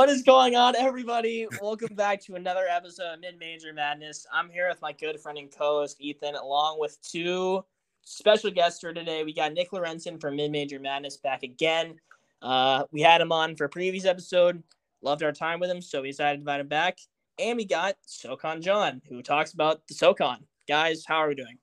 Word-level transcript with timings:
What 0.00 0.08
is 0.08 0.22
going 0.22 0.56
on, 0.56 0.76
everybody? 0.76 1.46
Welcome 1.60 1.94
back 1.94 2.22
to 2.22 2.34
another 2.34 2.64
episode 2.66 3.12
of 3.12 3.20
Mid 3.20 3.38
Major 3.38 3.74
Madness. 3.74 4.26
I'm 4.32 4.48
here 4.48 4.66
with 4.66 4.80
my 4.80 4.92
good 4.92 5.20
friend 5.20 5.36
and 5.36 5.54
co-host 5.54 6.00
Ethan, 6.00 6.36
along 6.36 6.80
with 6.80 6.96
two 7.02 7.62
special 8.00 8.50
guests 8.50 8.80
for 8.80 8.94
today. 8.94 9.24
We 9.24 9.34
got 9.34 9.52
Nick 9.52 9.72
Lorensen 9.72 10.18
from 10.18 10.36
Mid 10.36 10.52
Major 10.52 10.80
Madness 10.80 11.18
back 11.18 11.42
again. 11.42 11.96
Uh, 12.40 12.84
we 12.90 13.02
had 13.02 13.20
him 13.20 13.30
on 13.30 13.56
for 13.56 13.64
a 13.64 13.68
previous 13.68 14.06
episode. 14.06 14.62
Loved 15.02 15.22
our 15.22 15.32
time 15.32 15.60
with 15.60 15.68
him, 15.68 15.82
so 15.82 16.00
we 16.00 16.08
decided 16.08 16.38
to 16.38 16.40
invite 16.40 16.60
him 16.60 16.68
back. 16.68 16.96
And 17.38 17.58
we 17.58 17.66
got 17.66 17.96
SoCon 18.06 18.62
John, 18.62 19.02
who 19.06 19.20
talks 19.20 19.52
about 19.52 19.86
the 19.86 19.92
SoCon. 19.92 20.46
Guys, 20.66 21.04
how 21.06 21.16
are 21.16 21.28
we 21.28 21.34
doing? 21.34 21.58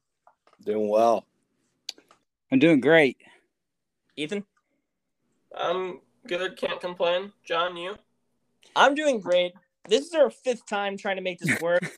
Doing 0.63 0.89
well. 0.89 1.25
I'm 2.51 2.59
doing 2.59 2.81
great. 2.81 3.17
Ethan? 4.15 4.45
I'm 5.57 6.01
good, 6.27 6.55
can't 6.55 6.79
complain. 6.79 7.31
John, 7.43 7.75
you? 7.75 7.95
I'm 8.77 8.93
doing 8.93 9.19
great. 9.19 9.53
This 9.89 10.05
is 10.05 10.13
our 10.13 10.29
fifth 10.29 10.67
time 10.67 10.97
trying 10.97 11.15
to 11.15 11.21
make 11.23 11.39
this 11.39 11.59
work. 11.61 11.97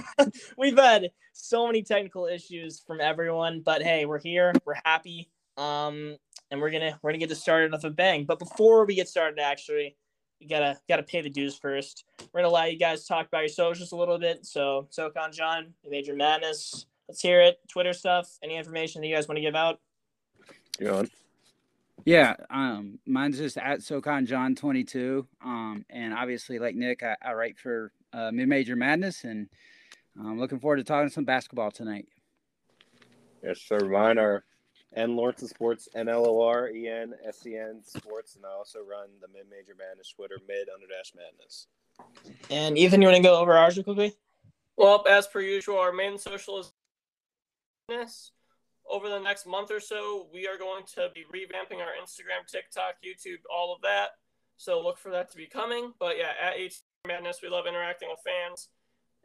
We've 0.58 0.78
had 0.78 1.10
so 1.32 1.66
many 1.66 1.82
technical 1.82 2.26
issues 2.26 2.80
from 2.86 3.00
everyone, 3.00 3.62
but 3.64 3.82
hey, 3.82 4.06
we're 4.06 4.20
here. 4.20 4.52
We're 4.64 4.80
happy. 4.84 5.28
Um, 5.56 6.16
and 6.50 6.60
we're 6.60 6.70
gonna 6.70 6.98
we're 7.02 7.10
gonna 7.10 7.18
get 7.18 7.28
this 7.28 7.42
started 7.42 7.74
off 7.74 7.82
a 7.84 7.90
bang. 7.90 8.26
But 8.26 8.38
before 8.38 8.84
we 8.86 8.94
get 8.94 9.08
started, 9.08 9.40
actually, 9.40 9.96
you 10.38 10.48
gotta 10.48 10.78
gotta 10.88 11.02
pay 11.02 11.20
the 11.20 11.30
dues 11.30 11.58
first. 11.58 12.04
We're 12.32 12.40
gonna 12.40 12.48
allow 12.48 12.64
you 12.66 12.78
guys 12.78 13.02
to 13.02 13.08
talk 13.08 13.26
about 13.26 13.40
your 13.40 13.48
socials 13.48 13.90
a 13.90 13.96
little 13.96 14.18
bit. 14.18 14.46
So 14.46 14.86
SoCon 14.90 15.32
John, 15.32 15.74
Major 15.88 16.14
Madness. 16.14 16.86
Let's 17.08 17.22
hear 17.22 17.40
it. 17.40 17.58
Twitter 17.68 17.92
stuff. 17.92 18.28
Any 18.42 18.56
information 18.56 19.00
that 19.00 19.08
you 19.08 19.14
guys 19.16 19.26
want 19.26 19.38
to 19.38 19.42
give 19.42 19.56
out? 19.56 19.80
You 20.78 20.90
on? 20.90 21.10
Yeah, 22.04 22.36
um, 22.50 22.98
mine's 23.06 23.38
just 23.38 23.58
at 23.58 23.82
SoCon 23.82 24.26
John 24.26 24.54
twenty 24.54 24.84
two. 24.84 25.26
Um, 25.44 25.84
and 25.90 26.14
obviously, 26.14 26.58
like 26.58 26.74
Nick, 26.74 27.02
I, 27.02 27.16
I 27.22 27.32
write 27.32 27.58
for 27.58 27.92
uh, 28.12 28.30
Mid 28.32 28.48
Major 28.48 28.76
Madness, 28.76 29.24
and 29.24 29.48
I'm 30.18 30.38
looking 30.38 30.60
forward 30.60 30.76
to 30.76 30.84
talking 30.84 31.10
some 31.10 31.24
basketball 31.24 31.70
tonight. 31.70 32.06
Yes, 33.42 33.60
sir. 33.60 33.80
Mine 33.80 34.18
are 34.18 34.44
N 34.94 35.16
Lawrence 35.16 35.48
Sports, 35.48 35.88
N 35.94 36.08
L 36.08 36.26
O 36.26 36.42
R 36.42 36.68
E 36.68 36.88
N 36.88 37.14
S 37.26 37.46
E 37.46 37.56
N 37.56 37.80
Sports, 37.84 38.36
and 38.36 38.44
I 38.44 38.50
also 38.50 38.80
run 38.80 39.08
the 39.20 39.28
Mid 39.28 39.48
Major 39.50 39.74
Madness 39.78 40.12
Twitter, 40.14 40.38
Mid 40.48 40.68
Underdash 40.68 41.14
Madness. 41.16 41.66
And 42.50 42.76
Ethan, 42.76 43.02
you 43.02 43.08
want 43.08 43.16
to 43.16 43.22
go 43.22 43.38
over 43.38 43.56
ours 43.56 43.74
quickly? 43.74 44.14
Well, 44.76 45.04
as 45.08 45.26
per 45.26 45.40
usual, 45.40 45.78
our 45.78 45.92
main 45.92 46.18
social 46.18 46.58
is 46.58 46.72
this. 47.88 48.32
Over 48.90 49.08
the 49.08 49.20
next 49.20 49.46
month 49.46 49.70
or 49.70 49.78
so, 49.78 50.26
we 50.32 50.48
are 50.48 50.58
going 50.58 50.82
to 50.94 51.08
be 51.14 51.24
revamping 51.32 51.78
our 51.78 51.92
Instagram, 52.02 52.46
TikTok, 52.50 52.94
YouTube, 53.06 53.38
all 53.48 53.72
of 53.72 53.80
that. 53.82 54.10
So 54.56 54.80
look 54.80 54.98
for 54.98 55.10
that 55.12 55.30
to 55.30 55.36
be 55.36 55.46
coming. 55.46 55.92
But 56.00 56.18
yeah, 56.18 56.32
at 56.42 56.56
H 56.56 56.80
Madness, 57.06 57.38
we 57.42 57.48
love 57.48 57.66
interacting 57.66 58.08
with 58.10 58.18
fans. 58.24 58.68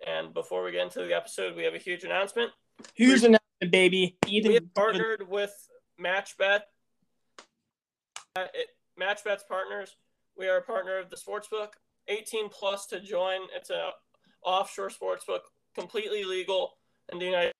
And 0.05 0.33
before 0.33 0.63
we 0.63 0.71
get 0.71 0.83
into 0.83 0.99
the 0.99 1.15
episode, 1.15 1.55
we 1.55 1.63
have 1.63 1.73
a 1.73 1.79
huge 1.79 2.03
announcement. 2.03 2.51
Huge 2.93 3.23
announcement, 3.23 3.71
baby. 3.71 4.17
Ethan, 4.27 4.49
We 4.49 4.55
have 4.55 4.73
partnered 4.75 5.27
with 5.27 5.53
MatchBet. 5.99 6.61
Uh, 8.35 8.45
it, 8.53 8.67
MatchBet's 8.99 9.45
partners. 9.47 9.95
We 10.37 10.47
are 10.47 10.57
a 10.57 10.61
partner 10.61 10.99
of 10.99 11.09
the 11.09 11.15
sportsbook. 11.15 11.69
18 12.07 12.49
plus 12.49 12.85
to 12.87 12.99
join. 12.99 13.41
It's 13.55 13.71
an 13.71 13.91
offshore 14.43 14.89
sportsbook, 14.89 15.39
completely 15.73 16.23
legal 16.23 16.77
in 17.11 17.19
the 17.19 17.25
United 17.25 17.53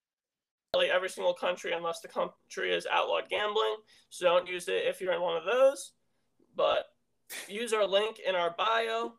States, 0.79 0.93
every 0.93 1.09
single 1.09 1.33
country 1.33 1.73
unless 1.73 1.99
the 2.01 2.07
country 2.07 2.73
is 2.73 2.87
outlawed 2.91 3.29
gambling. 3.29 3.75
So 4.09 4.25
don't 4.25 4.47
use 4.47 4.67
it 4.67 4.83
if 4.85 5.01
you're 5.01 5.13
in 5.13 5.21
one 5.21 5.37
of 5.37 5.45
those. 5.45 5.91
But 6.55 6.85
use 7.47 7.73
our 7.73 7.87
link 7.87 8.19
in 8.25 8.35
our 8.35 8.55
bio, 8.57 9.13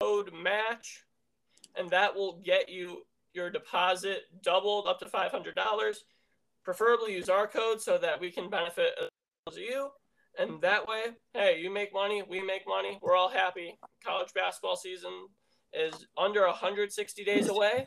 code 0.00 0.32
match, 0.34 1.04
and 1.76 1.88
that 1.90 2.14
will 2.14 2.40
get 2.44 2.68
you 2.68 3.06
your 3.32 3.50
deposit 3.50 4.22
doubled 4.42 4.86
up 4.86 4.98
to 5.00 5.06
$500. 5.06 5.96
Preferably 6.64 7.14
use 7.14 7.28
our 7.28 7.46
code 7.46 7.80
so 7.80 7.98
that 7.98 8.20
we 8.20 8.30
can 8.30 8.50
benefit 8.50 8.92
as 9.00 9.08
well 9.46 9.54
as 9.54 9.56
you. 9.56 9.88
And 10.38 10.60
that 10.62 10.86
way, 10.86 11.04
hey, 11.34 11.58
you 11.60 11.70
make 11.70 11.92
money, 11.92 12.22
we 12.28 12.42
make 12.42 12.62
money, 12.66 12.98
we're 13.02 13.16
all 13.16 13.28
happy. 13.28 13.78
College 14.04 14.32
basketball 14.34 14.76
season 14.76 15.28
is 15.72 16.06
under 16.16 16.46
160 16.46 17.24
days 17.24 17.48
away. 17.48 17.86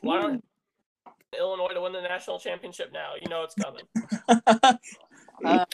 Why 0.00 0.20
don't 0.20 0.44
Illinois 1.38 1.74
to 1.74 1.80
win 1.80 1.92
the 1.92 2.00
national 2.00 2.38
championship 2.38 2.92
now? 2.92 3.12
You 3.20 3.28
know 3.28 3.44
it's 3.44 3.54
coming. 3.54 3.82
uh, 5.44 5.64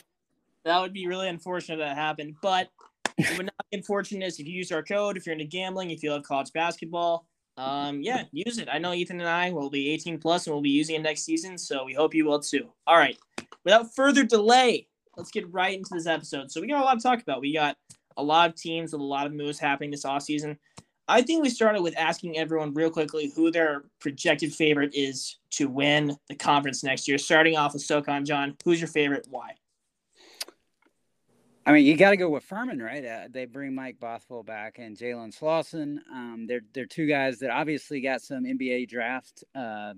that 0.65 0.81
would 0.81 0.93
be 0.93 1.07
really 1.07 1.27
unfortunate 1.27 1.75
if 1.75 1.87
that 1.87 1.95
happened, 1.95 2.35
but 2.41 2.69
it 3.17 3.37
would 3.37 3.47
not 3.47 3.65
be 3.71 3.77
unfortunate 3.77 4.39
if 4.39 4.47
you 4.47 4.53
use 4.53 4.71
our 4.71 4.83
code. 4.83 5.17
If 5.17 5.25
you're 5.25 5.33
into 5.33 5.45
gambling, 5.45 5.91
if 5.91 6.03
you 6.03 6.11
love 6.11 6.23
college 6.23 6.51
basketball, 6.53 7.25
um, 7.57 8.01
yeah, 8.01 8.23
use 8.31 8.57
it. 8.57 8.69
I 8.71 8.77
know 8.77 8.93
Ethan 8.93 9.19
and 9.19 9.29
I 9.29 9.51
will 9.51 9.69
be 9.69 9.89
18 9.91 10.19
plus 10.19 10.47
and 10.47 10.53
we'll 10.53 10.61
be 10.61 10.69
using 10.69 10.95
it 10.95 11.01
next 11.01 11.23
season, 11.23 11.57
so 11.57 11.83
we 11.83 11.93
hope 11.93 12.13
you 12.13 12.25
will 12.25 12.39
too. 12.39 12.69
All 12.87 12.97
right, 12.97 13.17
without 13.65 13.93
further 13.93 14.23
delay, 14.23 14.87
let's 15.17 15.31
get 15.31 15.51
right 15.51 15.77
into 15.77 15.89
this 15.93 16.07
episode. 16.07 16.51
So 16.51 16.61
we 16.61 16.67
got 16.67 16.81
a 16.81 16.85
lot 16.85 16.95
to 16.95 17.01
talk 17.01 17.21
about. 17.21 17.41
We 17.41 17.53
got 17.53 17.75
a 18.15 18.23
lot 18.23 18.49
of 18.49 18.55
teams 18.55 18.93
with 18.93 19.01
a 19.01 19.05
lot 19.05 19.27
of 19.27 19.33
moves 19.33 19.59
happening 19.59 19.91
this 19.91 20.05
offseason. 20.05 20.57
I 21.09 21.23
think 21.23 21.41
we 21.41 21.49
started 21.49 21.81
with 21.81 21.97
asking 21.97 22.37
everyone 22.37 22.73
real 22.73 22.91
quickly 22.91 23.31
who 23.35 23.49
their 23.49 23.85
projected 23.99 24.53
favorite 24.53 24.93
is 24.93 25.37
to 25.51 25.67
win 25.67 26.15
the 26.27 26.35
conference 26.35 26.83
next 26.83 27.07
year. 27.07 27.17
Starting 27.17 27.57
off 27.57 27.73
with 27.73 27.81
SoCon 27.81 28.25
John, 28.25 28.55
who's 28.63 28.79
your 28.79 28.87
favorite? 28.87 29.25
Why? 29.29 29.55
I 31.65 31.71
mean, 31.71 31.85
you 31.85 31.97
got 31.97 32.11
to 32.11 32.17
go 32.17 32.29
with 32.29 32.43
Furman, 32.43 32.81
right? 32.81 33.03
Uh, 33.03 33.27
they 33.29 33.45
bring 33.45 33.75
Mike 33.75 33.99
Bothwell 33.99 34.43
back 34.43 34.77
and 34.77 34.95
Jalen 34.95 35.33
Slawson. 35.33 35.99
Um, 36.11 36.45
they're 36.47 36.61
they're 36.73 36.85
two 36.85 37.07
guys 37.07 37.39
that 37.39 37.49
obviously 37.49 38.01
got 38.01 38.21
some 38.21 38.43
NBA 38.43 38.87
draft 38.87 39.43
uh, 39.55 39.93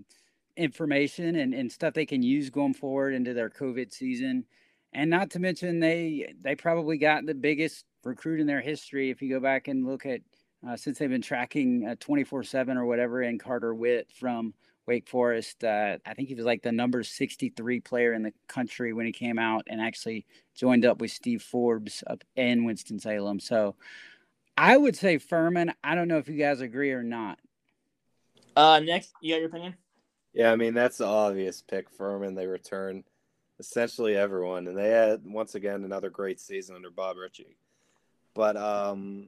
information 0.58 1.36
and, 1.36 1.54
and 1.54 1.72
stuff 1.72 1.94
they 1.94 2.06
can 2.06 2.24
use 2.24 2.50
going 2.50 2.74
forward 2.74 3.14
into 3.14 3.34
their 3.34 3.50
COVID 3.50 3.92
season. 3.92 4.46
And 4.94 5.10
not 5.10 5.30
to 5.32 5.40
mention 5.40 5.80
they 5.80 6.34
they 6.42 6.56
probably 6.56 6.98
got 6.98 7.26
the 7.26 7.34
biggest 7.34 7.86
recruit 8.04 8.40
in 8.40 8.48
their 8.48 8.62
history. 8.62 9.10
If 9.10 9.22
you 9.22 9.30
go 9.30 9.40
back 9.40 9.68
and 9.68 9.86
look 9.86 10.06
at 10.06 10.22
uh, 10.68 10.76
since 10.76 11.00
they've 11.00 11.10
been 11.10 11.22
tracking 11.22 11.96
twenty 12.00 12.24
four 12.24 12.44
seven 12.44 12.78
or 12.78 12.86
whatever, 12.86 13.22
and 13.22 13.40
Carter 13.40 13.74
Whitt 13.74 14.12
from 14.12 14.54
Wake 14.88 15.08
Forest. 15.08 15.64
Uh, 15.64 15.98
I 16.06 16.14
think 16.14 16.28
he 16.28 16.36
was 16.36 16.46
like 16.46 16.64
the 16.64 16.72
number 16.72 17.04
63 17.04 17.80
player 17.82 18.14
in 18.14 18.24
the 18.24 18.34
country 18.48 18.94
when 18.94 19.06
he 19.06 19.12
came 19.12 19.40
out 19.40 19.64
and 19.68 19.80
actually 19.80 20.26
joined 20.56 20.86
up 20.86 21.00
with 21.00 21.12
Steve 21.12 21.42
Forbes 21.42 22.04
up 22.08 22.24
in 22.36 22.66
Winston-Salem. 22.66 23.40
So 23.40 23.76
I 24.58 24.76
would 24.76 24.96
say 24.96 25.18
Furman. 25.18 25.74
I 25.84 25.96
don't 25.96 26.08
know 26.08 26.18
if 26.18 26.28
you 26.28 26.38
guys 26.38 26.62
agree 26.62 26.92
or 26.92 27.04
not. 27.04 27.40
Uh, 28.56 28.82
next, 28.84 29.14
you 29.22 29.34
got 29.34 29.40
your 29.40 29.50
opinion? 29.50 29.76
Yeah, 30.34 30.52
I 30.52 30.56
mean, 30.56 30.74
that's 30.74 30.98
the 30.98 31.06
obvious 31.06 31.62
pick. 31.62 31.90
Furman, 31.90 32.36
they 32.36 32.48
return 32.48 33.04
essentially 33.60 34.16
everyone, 34.16 34.68
and 34.68 34.78
they 34.78 34.90
had, 34.90 35.22
once 35.26 35.56
again, 35.56 35.84
another 35.84 36.10
great 36.10 36.40
season 36.40 36.76
under 36.76 36.90
Bob 36.90 37.18
Richey. 37.18 37.58
But, 38.34 38.58
um, 38.58 39.28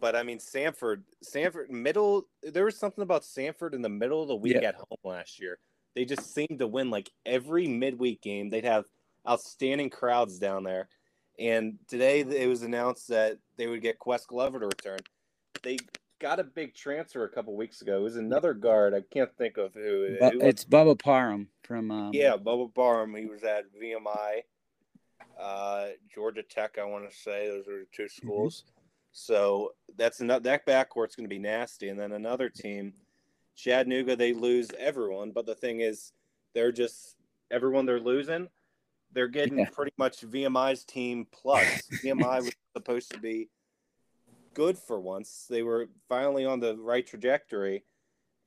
but 0.00 0.14
I 0.16 0.22
mean, 0.22 0.38
Samford, 0.38 1.02
Samford 1.24 1.70
middle. 1.70 2.26
There 2.42 2.64
was 2.64 2.78
something 2.78 3.02
about 3.02 3.22
Samford 3.22 3.74
in 3.74 3.82
the 3.82 3.88
middle 3.88 4.22
of 4.22 4.28
the 4.28 4.36
week 4.36 4.56
Yeah. 4.60 4.68
at 4.68 4.74
home 4.74 4.98
last 5.04 5.40
year. 5.40 5.58
They 5.94 6.04
just 6.04 6.34
seemed 6.34 6.58
to 6.58 6.66
win 6.66 6.90
like 6.90 7.10
every 7.24 7.66
midweek 7.66 8.20
game. 8.20 8.50
They'd 8.50 8.64
have 8.64 8.84
outstanding 9.28 9.90
crowds 9.90 10.38
down 10.38 10.62
there. 10.62 10.88
And 11.38 11.78
today 11.88 12.20
it 12.20 12.48
was 12.48 12.62
announced 12.62 13.08
that 13.08 13.38
they 13.56 13.66
would 13.66 13.82
get 13.82 13.98
Ques 13.98 14.26
Glover 14.26 14.60
to 14.60 14.66
return. 14.66 14.98
They 15.62 15.78
got 16.18 16.38
a 16.40 16.44
big 16.44 16.74
transfer 16.74 17.24
a 17.24 17.28
couple 17.28 17.54
weeks 17.56 17.82
ago. 17.82 17.98
It 17.98 18.02
was 18.02 18.16
another 18.16 18.54
guard. 18.54 18.94
I 18.94 19.02
can't 19.12 19.34
think 19.36 19.56
of 19.58 19.74
who. 19.74 20.16
Bu- 20.20 20.40
it's 20.40 20.64
Bubba 20.64 20.98
Parham 20.98 21.48
from 21.62 21.90
um, 21.90 22.10
yeah, 22.14 22.36
Bubba 22.36 22.74
Parham. 22.74 23.14
He 23.14 23.26
was 23.26 23.42
at 23.42 23.64
VMI, 23.74 24.42
uh, 25.38 25.88
Georgia 26.14 26.42
Tech. 26.42 26.78
I 26.78 26.84
want 26.84 27.08
to 27.10 27.14
say 27.16 27.48
those 27.48 27.68
are 27.68 27.80
the 27.80 27.86
two 27.92 28.08
schools. 28.08 28.64
So 29.18 29.72
that's 29.96 30.20
another 30.20 30.42
that 30.42 30.66
backcourt's 30.66 31.16
going 31.16 31.24
to 31.24 31.34
be 31.34 31.38
nasty. 31.38 31.88
And 31.88 31.98
then 31.98 32.12
another 32.12 32.50
team, 32.50 32.92
Chattanooga. 33.56 34.14
They 34.14 34.34
lose 34.34 34.68
everyone, 34.78 35.30
but 35.30 35.46
the 35.46 35.54
thing 35.54 35.80
is, 35.80 36.12
they're 36.52 36.70
just 36.70 37.16
everyone 37.50 37.86
they're 37.86 37.98
losing. 37.98 38.50
They're 39.12 39.26
getting 39.28 39.60
Yeah. 39.60 39.70
pretty 39.72 39.94
much 39.96 40.20
VMI's 40.20 40.84
team 40.84 41.26
plus. 41.32 41.88
VMI 42.04 42.42
was 42.42 42.52
supposed 42.76 43.10
to 43.12 43.18
be 43.18 43.48
good 44.52 44.76
for 44.76 45.00
once. 45.00 45.46
They 45.48 45.62
were 45.62 45.88
finally 46.10 46.44
on 46.44 46.60
the 46.60 46.76
right 46.76 47.06
trajectory, 47.06 47.84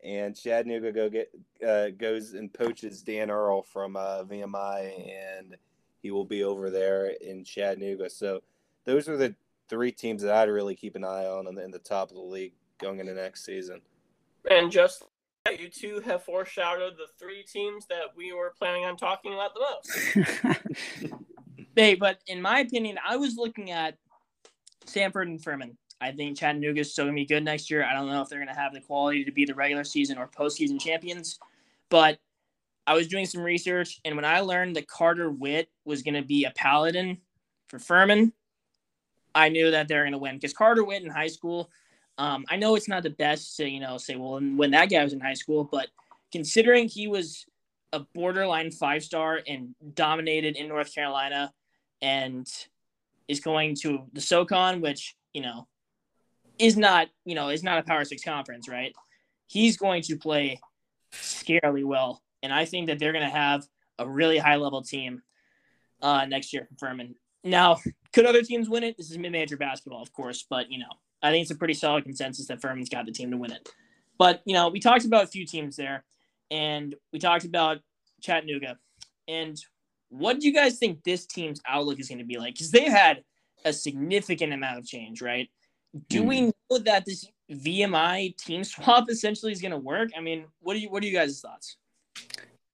and 0.04 0.36
Chattanooga 0.36 0.92
go 0.92 1.10
get 1.10 1.32
uh, 1.68 1.90
goes 1.98 2.36
and 2.36 2.54
poaches 2.54 3.02
Dan 3.02 3.32
Earl 3.32 3.64
from 3.64 3.96
uh, 3.96 4.24
VMI, 4.24 5.10
and 5.10 5.58
he 6.04 6.12
will 6.12 6.26
be 6.26 6.44
over 6.44 6.70
there 6.70 7.08
in 7.08 7.44
Chattanooga. 7.44 8.08
So 8.12 8.44
those 8.86 9.10
are 9.10 9.18
the 9.18 9.34
three 9.70 9.92
teams 9.92 10.22
that 10.24 10.34
I'd 10.34 10.50
really 10.50 10.76
keep 10.76 10.96
an 10.96 11.04
eye 11.04 11.26
on 11.26 11.48
in 11.48 11.56
the, 11.56 11.64
in 11.64 11.72
the 11.72 11.80
top 11.80 12.10
of 12.10 12.16
the 12.16 12.24
league 12.24 12.54
going 12.80 13.00
into 13.00 13.14
next 13.14 13.46
season. 13.46 13.82
And 14.50 14.72
just 14.72 15.04
you 15.58 15.70
two 15.70 16.02
have 16.02 16.24
foreshadowed 16.24 16.94
the 16.98 17.08
three 17.18 17.44
teams 17.44 17.86
that 17.88 18.16
we 18.16 18.34
were 18.34 18.54
planning 18.58 18.86
on 18.86 18.98
talking 18.98 19.34
about 19.34 19.54
the 19.54 19.62
most. 19.62 21.12
Hey, 21.80 21.96
but 21.96 22.20
in 22.28 22.42
my 22.42 22.60
opinion, 22.60 22.98
I 23.08 23.16
was 23.16 23.38
looking 23.38 23.72
at 23.72 23.98
Samford 24.86 25.28
and 25.28 25.42
Furman. 25.42 25.78
I 26.02 26.12
think 26.12 26.38
Chattanooga 26.38 26.82
is 26.82 26.92
still 26.92 27.06
going 27.06 27.16
to 27.16 27.22
be 27.22 27.26
good 27.26 27.46
next 27.46 27.72
year. 27.72 27.86
I 27.86 27.94
don't 27.94 28.08
know 28.08 28.22
if 28.22 28.28
they're 28.28 28.44
going 28.44 28.54
to 28.54 28.60
have 28.60 28.74
the 28.74 28.82
quality 28.82 29.24
to 29.24 29.32
be 29.32 29.46
the 29.46 29.56
regular 29.56 29.86
season 29.86 30.18
or 30.18 30.28
postseason 30.28 30.78
champions, 30.78 31.40
but 31.90 32.20
I 32.86 32.96
was 32.96 33.08
doing 33.08 33.26
some 33.26 33.42
research, 33.42 34.02
and 34.04 34.18
when 34.18 34.26
I 34.26 34.42
learned 34.42 34.76
that 34.76 34.90
Carter 34.90 35.30
Whitt 35.30 35.70
was 35.86 36.02
going 36.02 36.16
to 36.16 36.22
be 36.22 36.44
a 36.44 36.52
paladin 36.52 37.20
for 37.70 37.80
Furman, 37.80 38.34
I 39.36 39.50
knew 39.50 39.72
that 39.72 39.88
they're 39.88 40.04
going 40.04 40.14
to 40.14 40.18
win 40.18 40.36
because 40.36 40.54
Carter 40.54 40.84
went 40.84 41.06
in 41.06 41.12
high 41.12 41.28
school. 41.28 41.70
Um, 42.18 42.46
I 42.50 42.58
know 42.58 42.76
it's 42.76 42.90
not 42.90 43.04
the 43.04 43.12
best 43.12 43.56
to 43.58 43.70
you 43.70 43.80
know 43.80 43.98
say 43.98 44.16
well 44.16 44.40
when 44.40 44.72
that 44.72 44.90
guy 44.90 45.04
was 45.04 45.14
in 45.14 45.20
high 45.20 45.34
school, 45.34 45.64
but 45.64 45.88
considering 46.32 46.88
he 46.88 47.08
was 47.08 47.46
a 47.94 48.02
borderline 48.14 48.72
five 48.72 49.04
star 49.04 49.40
and 49.48 49.74
dominated 49.94 50.56
in 50.58 50.68
North 50.68 50.94
Carolina, 50.94 51.54
and 52.02 52.48
is 53.28 53.40
going 53.40 53.76
to 53.76 54.04
the 54.14 54.22
SoCon, 54.22 54.82
which 54.82 55.16
you 55.34 55.42
know 55.42 55.68
is 56.58 56.76
not 56.76 57.08
you 57.26 57.36
know 57.36 57.50
is 57.50 57.64
not 57.64 57.80
a 57.80 57.84
Power 57.84 58.04
Six 58.04 58.24
conference, 58.24 58.68
right? 58.68 58.94
He's 59.48 59.78
going 59.78 60.04
to 60.04 60.18
play 60.18 60.60
scarily 61.14 61.86
well, 61.86 62.22
and 62.44 62.54
I 62.54 62.66
think 62.66 62.88
that 62.88 63.00
they're 63.00 63.14
going 63.14 63.26
to 63.26 63.36
have 63.36 63.66
a 63.98 64.08
really 64.08 64.38
high 64.38 64.56
level 64.58 64.82
team 64.82 65.22
uh, 66.02 66.26
next 66.26 66.54
year 66.54 66.68
for 66.70 66.88
Furman. 66.88 67.16
Now, 67.44 67.78
could 68.14 68.26
other 68.26 68.42
teams 68.42 68.70
win 68.70 68.84
it? 68.84 68.98
This 68.98 69.12
is 69.12 69.18
mid-major 69.18 69.58
basketball, 69.58 70.02
of 70.02 70.12
course, 70.12 70.46
but 70.50 70.72
you 70.72 70.80
know, 70.80 70.90
I 71.22 71.32
think 71.32 71.44
it's 71.44 71.52
a 71.52 71.56
pretty 71.56 71.74
solid 71.74 72.04
consensus 72.04 72.48
that 72.48 72.62
Furman's 72.62 72.90
got 72.90 73.06
the 73.06 73.12
team 73.12 73.32
to 73.32 73.38
win 73.38 73.52
it. 73.52 73.70
But 74.18 74.42
you 74.46 74.54
know, 74.54 74.70
we 74.70 74.80
talked 74.80 75.06
about 75.06 75.24
a 75.24 75.28
few 75.28 75.46
teams 75.46 75.76
there, 75.76 76.04
and 76.52 76.96
we 77.14 77.20
talked 77.20 77.46
about 77.46 77.80
Chattanooga. 78.22 78.78
And 79.28 79.58
what 80.10 80.40
do 80.40 80.48
you 80.48 80.54
guys 80.54 80.78
think 80.78 81.04
this 81.04 81.26
team's 81.26 81.62
outlook 81.68 82.00
is 82.00 82.10
going 82.10 82.20
to 82.20 82.26
be 82.26 82.38
like? 82.38 82.56
Because 82.56 82.72
they've 82.72 82.92
had 82.92 83.24
a 83.64 83.72
significant 83.72 84.54
amount 84.54 84.80
of 84.80 84.86
change, 84.86 85.22
right? 85.22 85.50
Do 86.10 86.24
mm. 86.24 86.28
we 86.28 86.42
know 86.42 86.80
that 86.80 87.06
this 87.06 87.26
VMI 87.52 88.36
team 88.38 88.64
swap 88.64 89.10
essentially 89.10 89.52
is 89.52 89.62
going 89.62 89.72
to 89.72 89.78
work? 89.78 90.10
I 90.18 90.22
mean, 90.22 90.46
what 90.60 90.74
do 90.74 90.80
you 90.80 90.90
what 90.90 91.04
are 91.04 91.06
you 91.06 91.14
guys' 91.14 91.40
thoughts? 91.40 91.78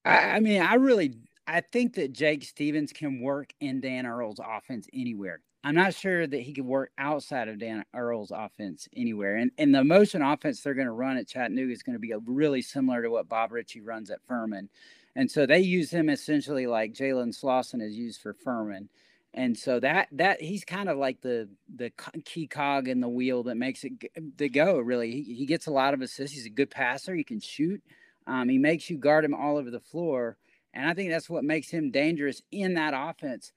I, 0.04 0.18
I 0.18 0.40
mean, 0.40 0.62
I 0.62 0.76
really 0.76 1.16
I 1.48 1.62
think 1.62 1.94
that 1.96 2.14
Jake 2.14 2.44
Stephens 2.44 2.92
can 2.92 3.22
work 3.22 3.54
in 3.60 3.82
Dan 3.82 4.06
Earl's 4.06 4.40
offense 4.40 4.88
anywhere. 4.94 5.42
I'm 5.64 5.76
not 5.76 5.96
sure 5.96 6.28
that 6.28 6.42
he 6.42 6.54
could 6.54 6.66
work 6.66 6.92
outside 7.00 7.48
of 7.48 7.58
Dan 7.58 7.84
Earl's 7.96 8.32
offense 8.32 8.88
anywhere. 8.96 9.38
And 9.38 9.52
and 9.58 9.74
the 9.74 9.84
motion 9.84 10.22
offense 10.22 10.62
they're 10.62 10.76
going 10.76 10.86
to 10.86 10.94
run 10.94 11.18
at 11.18 11.28
Chattanooga 11.28 11.74
is 11.74 11.82
going 11.82 11.96
to 11.96 12.00
be 12.00 12.14
really 12.26 12.62
similar 12.62 13.02
to 13.02 13.10
what 13.10 13.28
Bob 13.28 13.52
Richey 13.52 13.82
runs 13.82 14.12
at 14.12 14.24
Furman. 14.28 14.70
And 15.16 15.30
so 15.30 15.46
they 15.46 15.60
use 15.60 15.90
him 15.90 16.10
essentially 16.10 16.68
like 16.68 16.94
Jalen 16.94 17.34
Slawson 17.34 17.82
is 17.82 17.96
used 17.96 18.22
for 18.22 18.34
Furman. 18.34 18.90
And 19.34 19.58
so 19.58 19.80
that 19.80 20.08
that 20.14 20.40
he's 20.40 20.64
kind 20.64 20.88
of 20.88 20.98
like 20.98 21.22
the 21.22 21.50
the 21.76 21.92
key 22.26 22.48
cog 22.48 22.88
in 22.88 23.02
the 23.02 23.10
wheel 23.10 23.44
that 23.44 23.56
makes 23.56 23.84
it 23.84 23.94
to 24.38 24.50
go. 24.50 24.78
Really, 24.78 25.12
he, 25.12 25.34
he 25.34 25.46
gets 25.46 25.68
a 25.68 25.72
lot 25.72 25.94
of 25.94 26.02
assists. 26.02 26.36
He's 26.36 26.46
a 26.46 26.50
good 26.50 26.70
passer. 26.70 27.16
He 27.16 27.24
can 27.24 27.40
shoot. 27.40 27.82
Um, 28.28 28.50
he 28.50 28.58
makes 28.58 28.90
you 28.90 28.98
guard 28.98 29.26
him 29.26 29.34
all 29.34 29.58
over 29.58 29.72
the 29.72 29.80
floor. 29.80 30.38
And 30.76 30.90
I 30.90 30.94
think 30.94 31.10
that's 31.10 31.30
what 31.30 31.46
makes 31.46 31.70
him 31.70 31.90
dangerous 31.90 32.42
in 32.52 32.74
that 32.74 32.94
offense. 32.94 33.54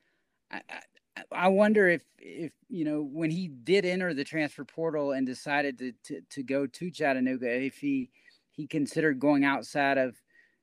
I, 0.52 0.62
I, 0.70 1.22
I 1.32 1.48
wonder 1.48 1.88
if, 1.88 2.02
if, 2.18 2.52
you 2.68 2.84
know, 2.84 3.02
when 3.02 3.28
he 3.30 3.48
did 3.48 3.84
enter 3.84 4.14
the 4.14 4.22
transfer 4.22 4.64
portal 4.64 5.10
and 5.10 5.26
decided 5.26 5.78
to, 5.80 5.92
to, 6.04 6.20
to 6.30 6.42
go 6.44 6.66
to 6.68 6.90
Chattanooga, 6.92 7.50
if 7.50 7.78
he, 7.78 8.10
he 8.52 8.68
considered 8.68 9.18
going 9.18 9.44
outside 9.44 9.98
of, 9.98 10.14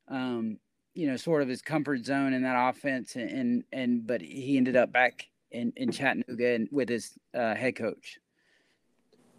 um, 0.08 0.58
you 0.94 1.08
know, 1.08 1.18
sort 1.18 1.42
of 1.42 1.50
his 1.50 1.62
comfort 1.62 2.06
zone 2.06 2.32
in 2.32 2.44
that 2.44 2.70
offense. 2.70 3.18
And, 3.18 3.30
and, 3.30 3.64
and 3.74 4.08
but 4.08 4.22
he 4.22 4.56
ended 4.56 4.78
up 4.78 4.94
back 4.94 5.28
in, 5.52 5.74
in 5.76 5.92
Chattanooga 5.92 6.54
and 6.56 6.70
with 6.72 6.88
his 6.88 7.12
uh, 7.34 7.54
head 7.54 7.76
coach. 7.76 8.18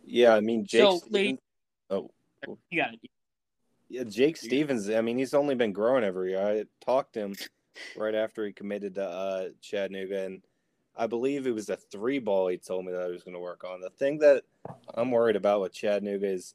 Yeah. 0.05 0.35
I 0.35 0.41
mean, 0.41 0.67
Jake. 0.67 0.83
So, 0.83 1.01
oh, 1.89 2.11
you 2.71 2.83
got 2.83 2.93
it. 2.93 3.01
Yeah, 3.89 4.05
Jake 4.05 4.37
Stephens. 4.37 4.91
I 4.91 5.01
mean, 5.01 5.19
he's 5.19 5.35
only 5.35 5.55
been 5.55 5.73
growing 5.73 6.05
every 6.05 6.31
year. 6.31 6.45
I 6.45 6.65
talked 6.85 7.15
to 7.15 7.21
him 7.21 7.35
right 7.97 8.15
after 8.15 8.45
he 8.45 8.53
committed 8.53 8.97
to 8.97 9.05
uh, 9.05 9.49
Chattanooga, 9.61 10.25
and 10.25 10.43
I 10.97 11.07
believe 11.07 11.47
it 11.47 11.55
was 11.55 11.69
a 11.69 11.77
three 11.77 12.19
ball 12.19 12.49
he 12.49 12.57
told 12.57 12.85
me 12.85 12.93
that 12.93 13.03
I 13.03 13.09
was 13.09 13.23
going 13.23 13.35
to 13.35 13.41
work 13.41 13.65
on. 13.65 13.81
The 13.81 13.91
thing 13.91 14.19
that 14.19 14.45
I'm 14.95 15.11
worried 15.11 15.37
about 15.37 15.61
with 15.61 15.73
Chattanooga 15.73 16.27
is 16.27 16.55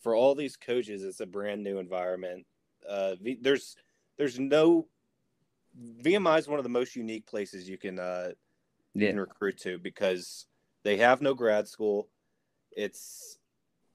for 0.00 0.14
all 0.14 0.34
these 0.34 0.56
coaches, 0.56 1.02
it's 1.02 1.20
a 1.20 1.26
brand 1.26 1.62
new 1.62 1.78
environment. 1.78 2.46
Uh, 2.88 3.16
there's 3.42 3.76
there's 4.16 4.38
no 4.38 4.86
VMI 6.02 6.38
is 6.38 6.48
one 6.48 6.58
of 6.58 6.64
the 6.64 6.70
most 6.70 6.96
unique 6.96 7.26
places 7.26 7.68
you 7.68 7.76
can 7.76 7.98
uh, 7.98 8.30
yeah. 8.94 9.02
you 9.02 9.08
can 9.08 9.20
recruit 9.20 9.58
to 9.58 9.78
because 9.78 10.46
they 10.82 10.96
have 10.96 11.20
no 11.20 11.34
grad 11.34 11.68
school. 11.68 12.08
It's 12.72 13.38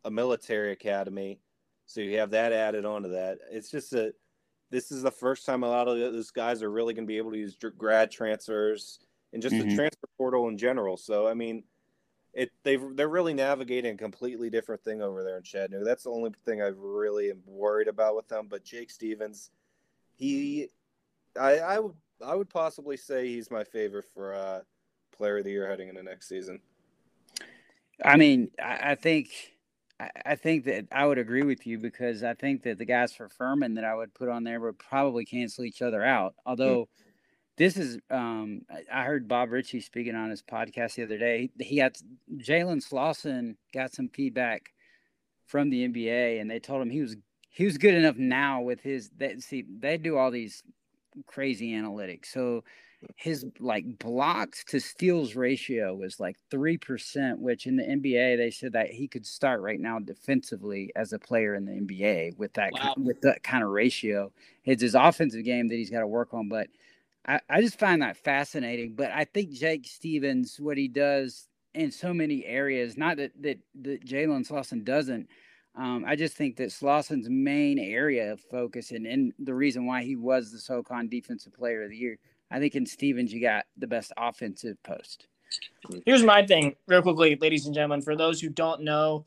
a 0.04 0.12
military 0.12 0.72
academy 0.72 1.40
so 1.86 2.02
you 2.02 2.18
have 2.18 2.32
that 2.32 2.52
added 2.52 2.86
onto 2.86 3.10
that. 3.10 3.40
It's 3.52 3.70
just 3.70 3.94
a 3.94 4.14
this 4.72 4.92
is 4.92 5.04
the 5.04 5.12
first 5.12 5.46
time 5.46 5.64
a 5.64 5.70
lot 5.70 5.88
of 5.88 5.98
those 5.98 6.32
guys 6.32 6.62
are 6.64 6.72
really 6.72 6.94
going 6.94 7.06
to 7.06 7.08
be 7.08 7.18
able 7.18 7.32
to 7.32 7.38
use 7.38 7.56
grad 7.78 8.12
transfers 8.12 9.00
and 9.32 9.42
just 9.42 9.56
mm-hmm. 9.56 9.70
the 9.70 9.76
transfer 9.76 10.08
portal 10.18 10.48
in 10.48 10.58
general. 10.58 10.98
So 10.98 11.28
I 11.28 11.34
mean, 11.34 11.64
it 12.34 12.52
they 12.64 12.78
they're 12.78 13.08
really 13.08 13.34
navigating 13.34 13.94
a 13.94 13.98
completely 13.98 14.50
different 14.50 14.84
thing 14.84 15.02
over 15.02 15.24
there 15.24 15.38
in 15.38 15.44
Chattanooga. 15.44 15.86
That's 15.86 16.04
the 16.04 16.12
only 16.12 16.32
thing 16.46 16.62
I 16.62 16.72
really 16.76 17.30
am 17.30 17.42
worried 17.46 17.88
about 17.88 18.16
with 18.16 18.28
them. 18.28 18.48
But 18.50 18.64
Jake 18.64 18.90
Stephens, 18.90 19.52
he, 20.16 20.70
I 21.40 21.60
I 21.60 21.80
would 21.80 21.96
I 22.26 22.36
would 22.36 22.50
possibly 22.50 22.98
say 22.98 23.28
he's 23.28 23.52
my 23.52 23.64
favorite 23.64 24.06
for 24.14 24.34
uh, 24.34 24.62
player 25.16 25.38
of 25.38 25.46
the 25.46 25.52
year 25.52 25.68
heading 25.68 25.90
into 25.90 26.04
next 26.04 26.28
season. 26.28 26.60
I 28.04 28.18
mean, 28.18 28.52
I, 28.62 28.92
I 28.92 28.96
think 28.96 29.55
I, 30.00 30.36
think 30.36 30.66
that 30.66 30.88
I 30.92 31.06
would 31.06 31.18
agree 31.18 31.44
with 31.44 31.66
you 31.66 31.80
because 31.80 32.24
I 32.24 32.34
think 32.34 32.64
that 32.64 32.78
the 32.78 32.86
guys 32.86 33.14
for 33.14 33.30
Furman 33.30 33.76
that 33.76 33.86
I 33.86 33.96
would 33.96 34.14
put 34.14 34.30
on 34.30 34.44
there 34.44 34.60
would 34.60 34.78
probably 34.78 35.26
cancel 35.26 35.64
each 35.64 35.82
other 35.82 36.04
out. 36.04 36.34
Hmm. 36.44 36.50
Although 36.50 36.82
mm-hmm. 36.82 37.10
this 37.58 37.78
is, 37.78 38.00
um, 38.10 38.62
I 38.92 39.04
heard 39.04 39.28
Bob 39.28 39.52
Richey 39.52 39.80
speaking 39.80 40.16
on 40.16 40.30
his 40.30 40.44
podcast 40.44 40.96
the 40.96 41.04
other 41.04 41.18
day. 41.18 41.50
He 41.60 41.78
got 41.78 41.98
Jalen 42.38 42.84
Slawson 42.84 43.58
got 43.74 43.94
some 43.94 44.10
feedback 44.10 44.74
from 45.46 45.70
the 45.70 45.88
NBA, 45.88 46.42
and 46.42 46.50
they 46.50 46.60
told 46.60 46.82
him 46.82 46.90
he 46.90 47.02
was 47.02 47.16
he 47.50 47.64
was 47.64 47.78
good 47.78 47.94
enough 47.94 48.18
now 48.18 48.62
with 48.62 48.82
his. 48.82 49.12
That 49.18 49.42
see, 49.42 49.64
they 49.80 49.98
do 49.98 50.18
all 50.18 50.32
these 50.32 50.62
crazy 51.28 51.72
analytics, 51.72 52.26
so 52.26 52.64
his 53.16 53.46
like 53.60 53.98
blocks 54.00 54.64
to 54.66 54.80
steals 54.80 55.36
ratio 55.36 55.94
was 55.96 56.20
like 56.20 56.38
3%, 56.52 57.40
which 57.40 57.68
in 57.68 57.76
the 57.76 57.84
NBA 57.84 58.38
they 58.38 58.52
said 58.52 58.74
that 58.74 58.92
he 58.92 59.08
could 59.08 59.26
start 59.26 59.62
right 59.62 59.80
now 59.80 60.00
defensively 60.00 60.92
as 60.96 61.14
a 61.14 61.20
player 61.20 61.56
in 61.56 61.66
the 61.66 61.72
NBA 61.72 62.38
with 62.38 62.54
that 62.54 62.72
wow. 62.74 62.94
with 62.98 63.22
that 63.22 63.44
kind 63.44 63.64
of 63.64 63.70
ratio. 63.70 64.32
It's 64.66 64.82
his 64.82 64.96
offensive 64.96 65.44
game 65.44 65.68
that 65.68 65.76
he's 65.76 65.90
got 65.90 66.02
to 66.02 66.08
work 66.08 66.34
on, 66.34 66.50
but 66.50 66.68
I, 67.28 67.40
I 67.50 67.62
just 67.62 67.80
find 67.80 68.02
that 68.02 68.18
fascinating. 68.18 68.94
But 68.96 69.12
I 69.12 69.26
think 69.26 69.52
Jake 69.52 69.86
Stephens, 69.86 70.60
what 70.60 70.78
he 70.78 70.88
does 70.88 71.48
in 71.74 71.92
so 71.92 72.14
many 72.14 72.46
areas, 72.46 72.98
not 72.98 73.18
that 73.18 73.32
that, 73.42 73.60
that 73.82 74.06
Jalen 74.06 74.46
Slawson 74.46 74.84
doesn't. 74.84 75.30
Um, 75.78 76.06
I 76.08 76.16
just 76.16 76.38
think 76.38 76.56
that 76.58 76.72
Slawson's 76.72 77.28
main 77.30 77.80
area 77.80 78.32
of 78.32 78.40
focus 78.40 78.92
and, 78.92 79.06
and 79.06 79.34
the 79.40 79.54
reason 79.54 79.86
why 79.86 80.04
he 80.04 80.16
was 80.16 80.50
the 80.50 80.58
SoCon 80.58 81.10
Defensive 81.10 81.54
Player 81.54 81.84
of 81.84 81.90
the 81.90 81.98
Year 81.98 82.18
I 82.52 82.60
think 82.60 82.76
in 82.76 82.86
Stephens 82.86 83.34
you 83.34 83.42
got 83.42 83.66
the 83.78 83.88
best 83.88 84.12
offensive 84.18 84.78
post. 84.84 85.28
Here's 86.06 86.24
my 86.24 86.46
thing, 86.46 86.76
real 86.88 87.02
quickly, 87.02 87.38
ladies 87.40 87.66
and 87.66 87.74
gentlemen. 87.74 88.02
For 88.02 88.16
those 88.16 88.42
who 88.42 88.50
don't 88.50 88.82
know 88.82 89.26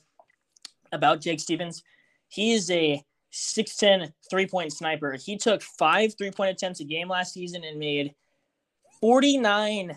about 0.93 1.21
Jake 1.21 1.41
Stephens, 1.41 1.83
he 2.29 2.53
is 2.53 2.71
a 2.71 3.03
6'10 3.33 4.13
three 4.31 4.47
point 4.47 4.73
sniper. 4.73 5.13
He 5.15 5.37
took 5.37 5.63
five 5.63 6.15
three 6.17 6.31
point 6.31 6.51
attempts 6.51 6.81
a 6.81 6.85
game 6.85 7.09
last 7.09 7.33
season 7.33 7.65
and 7.65 7.79
made 7.79 8.15
49%. 9.03 9.95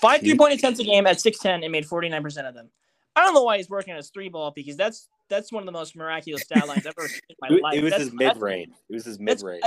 Five 0.00 0.20
three 0.20 0.36
point 0.36 0.54
attempts 0.54 0.80
a 0.80 0.84
game 0.84 1.06
at 1.06 1.16
6'10 1.16 1.64
and 1.64 1.72
made 1.72 1.86
49% 1.86 2.48
of 2.48 2.54
them. 2.54 2.70
I 3.16 3.24
don't 3.24 3.34
know 3.34 3.42
why 3.42 3.56
he's 3.56 3.68
working 3.68 3.92
on 3.92 3.96
his 3.96 4.10
three 4.10 4.28
ball 4.28 4.52
because 4.54 4.76
that's 4.76 5.08
that's 5.28 5.52
one 5.52 5.62
of 5.62 5.66
the 5.66 5.72
most 5.72 5.96
miraculous 5.96 6.42
stat 6.42 6.66
lines 6.66 6.86
I've 6.86 6.94
ever 6.98 7.08
seen 7.08 7.20
in 7.28 7.36
my 7.40 7.68
life. 7.68 7.78
It 7.78 7.84
was 7.84 7.92
that's, 7.92 8.04
his 8.04 8.12
mid 8.12 8.36
range. 8.38 8.72
It 8.88 8.94
was 8.94 9.04
his 9.04 9.18
mid 9.18 9.42
range. 9.42 9.62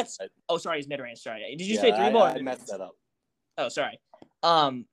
Oh, 0.49 0.57
sorry, 0.57 0.77
his 0.77 0.87
mid 0.87 0.99
range. 0.99 1.19
Sorry, 1.19 1.55
did 1.57 1.65
you 1.65 1.75
yeah, 1.75 1.81
say 1.81 1.95
three 1.95 2.09
ball? 2.11 2.23
I, 2.23 2.31
I 2.33 2.41
messed 2.41 2.67
that 2.67 2.81
up. 2.81 2.95
Oh, 3.57 3.69
sorry. 3.69 3.99
Um, 4.43 4.85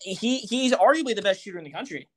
he 0.00 0.38
he's 0.38 0.72
arguably 0.72 1.14
the 1.14 1.22
best 1.22 1.42
shooter 1.42 1.58
in 1.58 1.64
the 1.64 1.70
country, 1.70 2.08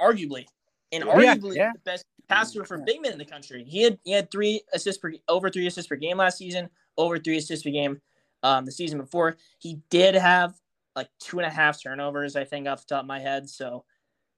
arguably, 0.00 0.44
and 0.92 1.04
arguably 1.04 1.56
yeah. 1.56 1.72
the 1.72 1.80
best 1.84 2.04
passer 2.28 2.64
for 2.64 2.78
big 2.78 3.00
men 3.00 3.12
in 3.12 3.18
the 3.18 3.24
country. 3.24 3.64
He 3.64 3.82
had 3.82 3.98
he 4.04 4.12
had 4.12 4.30
three 4.30 4.60
assists 4.72 5.00
per 5.00 5.12
over 5.28 5.50
three 5.50 5.66
assists 5.66 5.88
per 5.88 5.96
game 5.96 6.18
last 6.18 6.38
season, 6.38 6.68
over 6.98 7.18
three 7.18 7.38
assists 7.38 7.64
per 7.64 7.70
game 7.70 8.00
um, 8.42 8.64
the 8.64 8.72
season 8.72 8.98
before. 8.98 9.36
He 9.58 9.80
did 9.90 10.14
have 10.14 10.54
like 10.94 11.08
two 11.20 11.38
and 11.38 11.46
a 11.46 11.50
half 11.50 11.82
turnovers, 11.82 12.36
I 12.36 12.44
think, 12.44 12.66
off 12.66 12.86
the 12.86 12.94
top 12.94 13.02
of 13.02 13.06
my 13.06 13.20
head. 13.20 13.48
So 13.48 13.84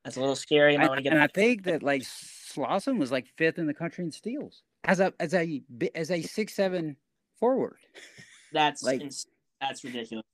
that's 0.05 0.17
a 0.17 0.21
little 0.21 0.37
scary. 0.37 0.77
I, 0.77 0.85
and 0.85 1.19
I 1.19 1.29
think 1.29 1.65
that 1.65 1.83
like 1.83 2.03
Slawson 2.49 2.99
was 2.99 3.13
like 3.13 3.27
fifth 3.37 3.59
in 3.59 3.67
the 3.67 3.75
country 3.75 4.05
in 4.05 4.11
steals 4.11 4.63
as 4.85 5.01
a 5.01 5.13
as 5.21 5.35
a 5.35 5.63
as 5.95 6.11
a 6.11 6.23
six 6.23 6.55
seven 6.55 6.97
forward. 7.39 7.79
That's 8.53 8.83
like 8.85 9.03
that's 9.61 9.85
ridiculous. 9.85 10.25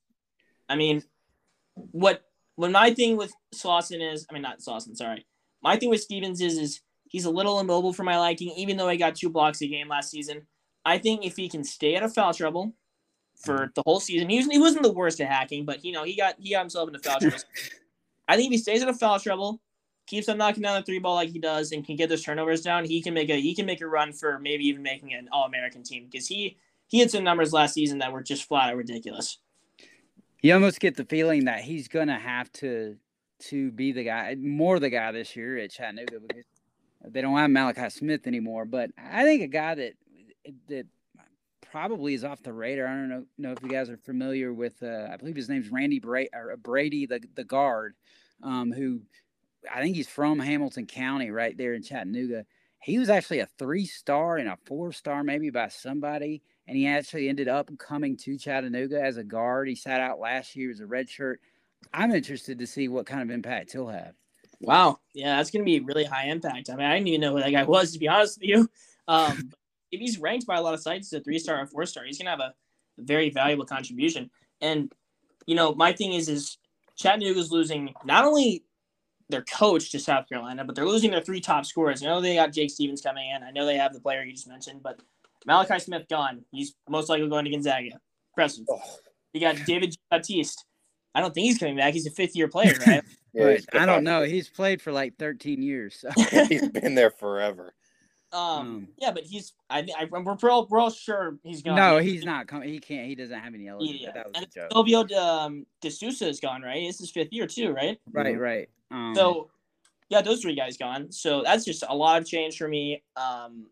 I 0.68 0.76
mean, 0.76 1.02
what 1.74 2.22
when 2.56 2.72
my 2.72 2.94
thing 2.94 3.16
with 3.16 3.32
Slawson 3.52 4.00
is, 4.00 4.26
I 4.30 4.32
mean 4.32 4.42
not 4.42 4.62
Slawson, 4.62 4.94
sorry. 4.94 5.26
My 5.62 5.76
thing 5.76 5.90
with 5.90 6.00
Stephens 6.00 6.40
is 6.40 6.58
is 6.58 6.80
he's 7.08 7.24
a 7.24 7.30
little 7.30 7.60
immobile 7.60 7.92
for 7.92 8.04
my 8.04 8.18
liking, 8.18 8.52
even 8.56 8.76
though 8.76 8.88
he 8.88 8.96
got 8.96 9.16
two 9.16 9.30
blocks 9.30 9.60
a 9.62 9.66
game 9.66 9.88
last 9.88 10.10
season. 10.10 10.46
I 10.84 10.98
think 10.98 11.24
if 11.24 11.36
he 11.36 11.48
can 11.48 11.64
stay 11.64 11.96
out 11.96 12.02
of 12.02 12.14
foul 12.14 12.34
trouble 12.34 12.74
for 13.42 13.54
mm-hmm. 13.54 13.70
the 13.74 13.82
whole 13.84 14.00
season, 14.00 14.28
he 14.28 14.38
was 14.38 14.46
he 14.46 14.58
wasn't 14.58 14.84
the 14.84 14.92
worst 14.92 15.20
at 15.20 15.28
hacking, 15.28 15.64
but 15.64 15.84
you 15.84 15.92
know 15.92 16.04
he 16.04 16.16
got 16.16 16.36
he 16.38 16.50
got 16.50 16.60
himself 16.60 16.88
into 16.88 17.00
foul 17.00 17.18
trouble. 17.20 17.38
I 18.28 18.36
think 18.36 18.46
if 18.46 18.52
he 18.52 18.58
stays 18.58 18.82
out 18.82 18.88
of 18.88 18.98
foul 18.98 19.18
trouble, 19.18 19.60
keeps 20.06 20.28
on 20.28 20.38
knocking 20.38 20.62
down 20.62 20.78
the 20.78 20.84
three 20.84 20.98
ball 20.98 21.14
like 21.14 21.30
he 21.30 21.38
does, 21.38 21.72
and 21.72 21.84
can 21.84 21.96
get 21.96 22.08
those 22.08 22.22
turnovers 22.22 22.62
down, 22.62 22.84
he 22.84 23.02
can 23.02 23.14
make 23.14 23.30
a 23.30 23.40
he 23.40 23.54
can 23.54 23.66
make 23.66 23.80
a 23.80 23.86
run 23.86 24.12
for 24.12 24.38
maybe 24.38 24.64
even 24.64 24.82
making 24.82 25.14
an 25.14 25.28
All 25.32 25.44
American 25.44 25.82
team 25.82 26.06
because 26.10 26.26
he 26.26 26.56
he 26.88 27.00
had 27.00 27.10
some 27.10 27.24
numbers 27.24 27.52
last 27.52 27.74
season 27.74 27.98
that 27.98 28.12
were 28.12 28.22
just 28.22 28.44
flat 28.44 28.70
out 28.70 28.76
ridiculous. 28.76 29.38
You 30.42 30.52
almost 30.52 30.80
get 30.80 30.96
the 30.96 31.04
feeling 31.04 31.46
that 31.46 31.60
he's 31.60 31.88
gonna 31.88 32.18
have 32.18 32.52
to 32.54 32.96
to 33.40 33.70
be 33.72 33.92
the 33.92 34.04
guy, 34.04 34.36
more 34.36 34.78
the 34.78 34.90
guy 34.90 35.12
this 35.12 35.34
year 35.36 35.58
at 35.58 35.70
Chattanooga 35.70 36.20
because 36.20 36.44
they 37.06 37.20
don't 37.20 37.36
have 37.36 37.50
Malachi 37.50 37.90
Smith 37.90 38.26
anymore. 38.26 38.64
But 38.64 38.90
I 38.96 39.24
think 39.24 39.42
a 39.42 39.46
guy 39.46 39.74
that 39.74 39.92
that 40.68 40.86
probably 41.70 42.14
is 42.14 42.24
off 42.24 42.42
the 42.42 42.52
radar. 42.52 42.86
I 42.86 42.94
don't 42.94 43.08
know, 43.08 43.24
know 43.36 43.52
if 43.52 43.62
you 43.62 43.68
guys 43.68 43.90
are 43.90 43.96
familiar 43.96 44.52
with. 44.52 44.82
Uh, 44.82 45.08
I 45.10 45.16
believe 45.16 45.36
his 45.36 45.48
name's 45.48 45.70
Randy 45.70 45.98
Bra- 45.98 46.24
Brady, 46.62 47.06
the 47.06 47.20
the 47.34 47.44
guard, 47.44 47.94
um, 48.42 48.72
who 48.72 49.00
I 49.72 49.82
think 49.82 49.96
he's 49.96 50.08
from 50.08 50.38
Hamilton 50.38 50.86
County, 50.86 51.30
right 51.30 51.56
there 51.56 51.74
in 51.74 51.82
Chattanooga. 51.82 52.44
He 52.82 52.98
was 52.98 53.08
actually 53.08 53.38
a 53.40 53.48
three 53.58 53.86
star 53.86 54.36
and 54.36 54.48
a 54.48 54.58
four 54.66 54.92
star, 54.92 55.24
maybe 55.24 55.50
by 55.50 55.68
somebody, 55.68 56.42
and 56.66 56.76
he 56.76 56.86
actually 56.86 57.28
ended 57.28 57.48
up 57.48 57.70
coming 57.78 58.16
to 58.18 58.38
Chattanooga 58.38 59.00
as 59.00 59.16
a 59.16 59.24
guard. 59.24 59.68
He 59.68 59.74
sat 59.74 60.00
out 60.00 60.18
last 60.18 60.54
year 60.54 60.70
as 60.70 60.80
a 60.80 60.86
red 60.86 61.08
shirt. 61.08 61.40
I'm 61.92 62.12
interested 62.12 62.58
to 62.58 62.66
see 62.66 62.88
what 62.88 63.06
kind 63.06 63.22
of 63.22 63.30
impact 63.30 63.72
he'll 63.72 63.88
have. 63.88 64.14
Wow, 64.60 65.00
yeah, 65.12 65.36
that's 65.36 65.50
gonna 65.50 65.64
be 65.64 65.80
really 65.80 66.04
high 66.04 66.26
impact. 66.26 66.70
I 66.70 66.76
mean, 66.76 66.86
I 66.86 66.94
didn't 66.94 67.08
even 67.08 67.20
know 67.20 67.32
who 67.32 67.40
that 67.40 67.50
guy 67.50 67.64
was 67.64 67.92
to 67.92 67.98
be 67.98 68.08
honest 68.08 68.38
with 68.38 68.48
you. 68.48 68.68
Um, 69.08 69.50
if 69.92 70.00
he's 70.00 70.18
ranked 70.18 70.46
by 70.46 70.56
a 70.56 70.62
lot 70.62 70.74
of 70.74 70.80
sites 70.80 71.12
as 71.12 71.20
a 71.20 71.22
three 71.22 71.38
star 71.38 71.60
or 71.60 71.66
four 71.66 71.86
star, 71.86 72.04
he's 72.04 72.18
gonna 72.18 72.30
have 72.30 72.40
a 72.40 72.54
very 72.98 73.30
valuable 73.30 73.64
contribution. 73.64 74.30
And 74.60 74.92
you 75.46 75.54
know, 75.54 75.74
my 75.74 75.92
thing 75.92 76.14
is, 76.14 76.28
is 76.28 76.58
Chattanooga's 76.96 77.50
losing 77.50 77.94
not 78.04 78.24
only 78.24 78.64
their 79.30 79.42
coach 79.42 79.90
to 79.92 79.98
South 79.98 80.28
Carolina, 80.28 80.64
but 80.64 80.74
they're 80.74 80.86
losing 80.86 81.10
their 81.10 81.20
three 81.20 81.40
top 81.40 81.64
scorers. 81.64 82.02
I 82.02 82.06
know 82.06 82.20
they 82.20 82.34
got 82.34 82.52
Jake 82.52 82.70
Stephens 82.70 83.00
coming 83.00 83.30
in. 83.30 83.42
I 83.42 83.50
know 83.50 83.64
they 83.66 83.76
have 83.76 83.92
the 83.92 84.00
player 84.00 84.22
you 84.22 84.32
just 84.32 84.48
mentioned, 84.48 84.82
but 84.82 85.00
Malachi 85.46 85.78
Smith 85.78 86.06
gone. 86.08 86.44
He's 86.50 86.74
most 86.88 87.08
likely 87.08 87.28
going 87.28 87.44
to 87.44 87.50
Gonzaga. 87.50 87.98
Impressive. 88.32 88.66
Oh. 88.68 88.80
You 89.32 89.40
got 89.40 89.56
David 89.66 89.94
Baptiste. 90.10 90.64
I 91.14 91.20
don't 91.20 91.32
think 91.32 91.46
he's 91.46 91.58
coming 91.58 91.76
back. 91.76 91.94
He's 91.94 92.06
a 92.06 92.10
fifth 92.10 92.36
year 92.36 92.48
player, 92.48 92.74
right? 92.86 93.02
yeah, 93.32 93.56
I 93.72 93.86
don't 93.86 94.04
know. 94.04 94.22
He's 94.22 94.48
played 94.48 94.82
for 94.82 94.92
like 94.92 95.16
13 95.18 95.62
years. 95.62 96.00
So. 96.00 96.10
he's 96.48 96.68
been 96.68 96.94
there 96.94 97.10
forever. 97.10 97.74
Um, 98.34 98.60
um, 98.60 98.88
yeah, 98.98 99.12
but 99.12 99.22
he's 99.22 99.52
I, 99.70 99.86
I 99.96 100.06
we're 100.10 100.50
all, 100.50 100.66
we're 100.68 100.80
all 100.80 100.90
sure 100.90 101.38
he's 101.44 101.62
gone. 101.62 101.76
No, 101.76 101.98
he's 101.98 102.24
not 102.24 102.48
coming. 102.48 102.68
He 102.68 102.80
can't. 102.80 103.06
He 103.06 103.14
doesn't 103.14 103.38
have 103.38 103.54
any 103.54 103.68
eligibility. 103.68 104.04
Yeah, 104.04 104.10
that 104.12 104.26
was 104.26 104.32
and 104.34 104.44
a 104.44 104.48
joke. 104.48 104.72
Silvio 104.72 105.06
um, 105.16 105.66
De 105.80 105.90
Sousa 105.90 106.28
is 106.28 106.40
gone, 106.40 106.62
right? 106.62 106.84
This 106.84 107.00
is 107.00 107.10
fifth 107.12 107.32
year 107.32 107.46
too, 107.46 107.72
right? 107.72 107.98
Right, 108.12 108.38
right. 108.38 108.68
Um, 108.90 109.14
so 109.14 109.50
yeah, 110.08 110.20
those 110.20 110.42
three 110.42 110.56
guys 110.56 110.76
gone. 110.76 111.12
So 111.12 111.42
that's 111.44 111.64
just 111.64 111.84
a 111.88 111.94
lot 111.94 112.20
of 112.20 112.26
change 112.26 112.58
for 112.58 112.66
me. 112.66 113.04
Um, 113.16 113.66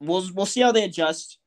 we'll 0.00 0.28
we'll 0.34 0.46
see 0.46 0.60
how 0.60 0.72
they 0.72 0.84
adjust. 0.84 1.38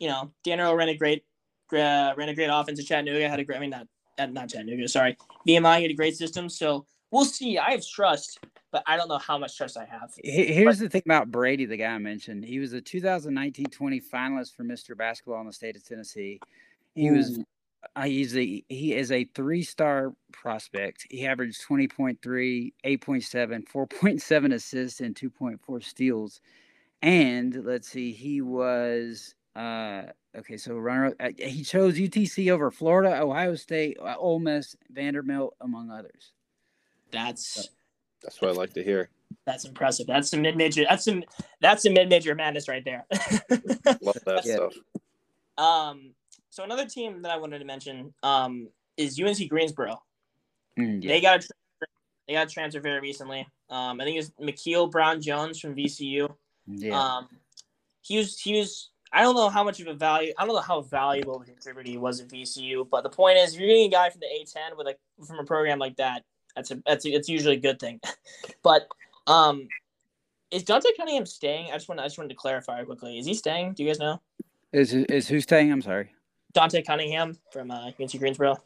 You 0.00 0.08
know, 0.08 0.32
Dan 0.42 0.60
Earl 0.60 0.74
ran 0.74 0.88
a 0.88 0.96
great 0.96 1.24
uh, 1.72 2.14
ran 2.16 2.28
a 2.28 2.34
great 2.34 2.50
offense 2.52 2.80
at 2.80 2.86
Chattanooga. 2.86 3.28
Had 3.28 3.38
a 3.38 3.44
great, 3.44 3.58
I 3.58 3.60
mean 3.60 3.70
not 3.70 3.86
not 4.32 4.48
Chattanooga, 4.48 4.88
sorry. 4.88 5.16
VMI 5.46 5.82
had 5.82 5.90
a 5.90 5.94
great 5.94 6.16
system. 6.16 6.48
So 6.48 6.84
we'll 7.12 7.24
see. 7.24 7.58
I 7.58 7.70
have 7.70 7.86
trust 7.86 8.40
but 8.72 8.82
I 8.86 8.96
don't 8.96 9.08
know 9.08 9.18
how 9.18 9.38
much 9.38 9.56
trust 9.56 9.76
I 9.76 9.84
have. 9.84 10.14
Here's 10.24 10.78
but, 10.78 10.84
the 10.84 10.88
thing 10.88 11.02
about 11.04 11.30
Brady, 11.30 11.66
the 11.66 11.76
guy 11.76 11.92
I 11.92 11.98
mentioned. 11.98 12.44
He 12.44 12.58
was 12.58 12.72
a 12.72 12.80
2019-20 12.80 14.02
finalist 14.02 14.56
for 14.56 14.64
Mr. 14.64 14.96
Basketball 14.96 15.42
in 15.42 15.46
the 15.46 15.52
state 15.52 15.76
of 15.76 15.86
Tennessee. 15.86 16.40
He 16.94 17.08
ooh. 17.08 17.16
was 17.16 17.38
uh, 17.96 18.02
he's 18.02 18.36
a 18.36 18.64
he 18.68 18.94
is 18.94 19.12
a 19.12 19.24
three-star 19.34 20.14
prospect. 20.32 21.06
He 21.10 21.26
averaged 21.26 21.60
20.3, 21.68 22.18
8.7, 22.84 23.64
4.7 23.68 24.54
assists 24.54 25.00
and 25.00 25.14
2.4 25.14 25.84
steals. 25.84 26.40
And 27.02 27.62
let's 27.64 27.88
see, 27.88 28.12
he 28.12 28.40
was 28.40 29.34
uh 29.54 30.04
okay, 30.38 30.56
so 30.56 30.76
runner 30.76 31.14
uh, 31.20 31.28
he 31.36 31.62
chose 31.62 31.98
UTC 31.98 32.50
over 32.50 32.70
Florida, 32.70 33.20
Ohio 33.20 33.54
State, 33.54 33.98
uh, 34.00 34.14
Ole 34.16 34.38
Miss, 34.38 34.74
Vanderbilt 34.90 35.54
among 35.60 35.90
others. 35.90 36.32
That's 37.12 37.68
that's 38.22 38.40
what 38.40 38.50
I 38.50 38.54
like 38.54 38.72
to 38.74 38.82
hear. 38.82 39.10
That's 39.46 39.64
impressive. 39.64 40.06
That's 40.06 40.30
some 40.30 40.42
mid 40.42 40.56
major. 40.56 40.84
That's 40.88 41.04
some. 41.04 41.24
That's 41.60 41.82
some 41.82 41.94
mid 41.94 42.08
major 42.08 42.34
madness 42.34 42.68
right 42.68 42.84
there. 42.84 43.04
Love 44.00 44.18
that 44.26 44.42
yeah. 44.44 44.56
stuff. 44.56 44.74
Um. 45.58 46.14
So 46.50 46.64
another 46.64 46.86
team 46.86 47.22
that 47.22 47.30
I 47.30 47.38
wanted 47.38 47.58
to 47.60 47.64
mention 47.64 48.12
um 48.22 48.68
is 48.96 49.20
UNC 49.20 49.48
Greensboro. 49.48 50.02
Mm, 50.78 51.02
yeah. 51.02 51.08
They 51.08 51.20
got 51.20 51.44
a 51.44 51.48
they 52.26 52.34
got 52.34 52.46
a 52.46 52.50
transfer 52.50 52.80
very 52.80 53.00
recently. 53.00 53.46
Um, 53.68 54.00
I 54.00 54.04
think 54.04 54.18
it's 54.18 54.30
Mikeal 54.40 54.90
Brown 54.90 55.20
Jones 55.20 55.58
from 55.58 55.74
VCU. 55.74 56.32
Yeah. 56.66 56.98
Um, 56.98 57.28
he 58.02 58.18
was 58.18 58.38
he 58.38 58.58
was. 58.58 58.90
I 59.14 59.20
don't 59.20 59.34
know 59.34 59.50
how 59.50 59.62
much 59.62 59.78
of 59.80 59.88
a 59.88 59.94
value. 59.94 60.32
I 60.38 60.46
don't 60.46 60.54
know 60.54 60.60
how 60.62 60.80
valuable 60.80 61.36
of 61.36 61.42
a 61.42 61.44
contributor 61.44 61.90
he 61.90 61.98
was 61.98 62.20
at 62.20 62.28
VCU, 62.28 62.88
but 62.88 63.02
the 63.02 63.10
point 63.10 63.36
is, 63.36 63.52
if 63.52 63.60
you're 63.60 63.68
getting 63.68 63.88
a 63.88 63.90
guy 63.90 64.08
from 64.08 64.20
the 64.20 64.26
A10 64.26 64.76
with 64.76 64.86
a 64.86 65.24
from 65.26 65.38
a 65.38 65.44
program 65.44 65.78
like 65.78 65.96
that, 65.96 66.22
that's 66.56 66.70
a 66.70 66.82
that's 66.86 67.04
a, 67.04 67.10
it's 67.10 67.28
usually 67.28 67.56
a 67.56 67.60
good 67.60 67.78
thing. 67.78 68.00
but 68.62 68.86
um, 69.26 69.68
is 70.50 70.62
Dante 70.64 70.88
Cunningham 70.96 71.26
staying? 71.26 71.70
I 71.70 71.74
just 71.74 71.88
want 71.88 72.00
I 72.00 72.04
just 72.04 72.18
wanted 72.18 72.30
to 72.30 72.36
clarify 72.36 72.82
quickly. 72.84 73.18
Is 73.18 73.26
he 73.26 73.34
staying? 73.34 73.74
Do 73.74 73.82
you 73.82 73.88
guys 73.88 73.98
know? 73.98 74.20
Is 74.72 74.94
is 74.94 75.28
who 75.28 75.40
staying? 75.40 75.72
I'm 75.72 75.82
sorry. 75.82 76.12
Dante 76.52 76.82
Cunningham 76.82 77.36
from 77.50 77.70
uh, 77.70 77.90
UNC 77.98 78.18
Greensboro. 78.18 78.58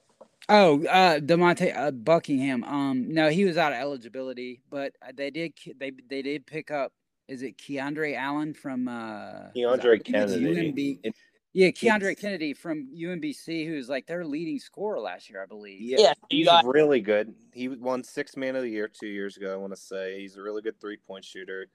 Oh, 0.49 0.85
uh, 0.87 1.19
Demonte 1.19 1.77
uh, 1.77 1.91
Buckingham. 1.91 2.63
Um, 2.65 3.13
no, 3.13 3.31
he 3.31 3.45
was 3.45 3.57
out 3.57 3.73
of 3.73 3.79
eligibility, 3.79 4.61
but 4.71 4.93
they 5.15 5.31
did 5.31 5.55
they 5.79 5.93
they 6.09 6.23
did 6.23 6.47
pick 6.47 6.71
up. 6.71 6.93
Is 7.29 7.43
it 7.43 7.59
Keandre 7.59 8.17
Allen 8.17 8.55
from 8.55 8.87
uh? 8.87 9.51
Keandre 9.57 10.05
Kennedy. 10.05 10.73
UNB, 10.73 11.13
yeah, 11.57 11.69
Keandre 11.69 12.21
Kennedy 12.21 12.53
from 12.53 12.87
UMBC, 12.95 13.67
who's 13.67 13.89
like 13.89 14.07
their 14.07 14.27
leading 14.27 14.59
scorer 14.59 15.01
last 15.01 15.31
year, 15.31 15.43
I 15.43 15.47
believe. 15.47 15.81
Yeah, 15.81 15.97
yeah 15.99 16.13
he's 16.29 16.45
got... 16.45 16.67
really 16.67 17.01
good. 17.01 17.35
He 17.55 17.69
won 17.69 18.05
six 18.05 18.37
man 18.37 18.57
of 18.57 18.63
the 18.63 18.69
year 18.69 18.89
two 18.89 19.07
years 19.07 19.39
ago. 19.39 19.55
I 19.55 19.57
want 19.57 19.73
to 19.73 19.81
say 19.81 20.21
he's 20.21 20.37
a 20.37 20.43
really 20.43 20.61
good 20.61 20.79
three 20.79 20.99
point 20.99 21.25
shooter, 21.25 21.69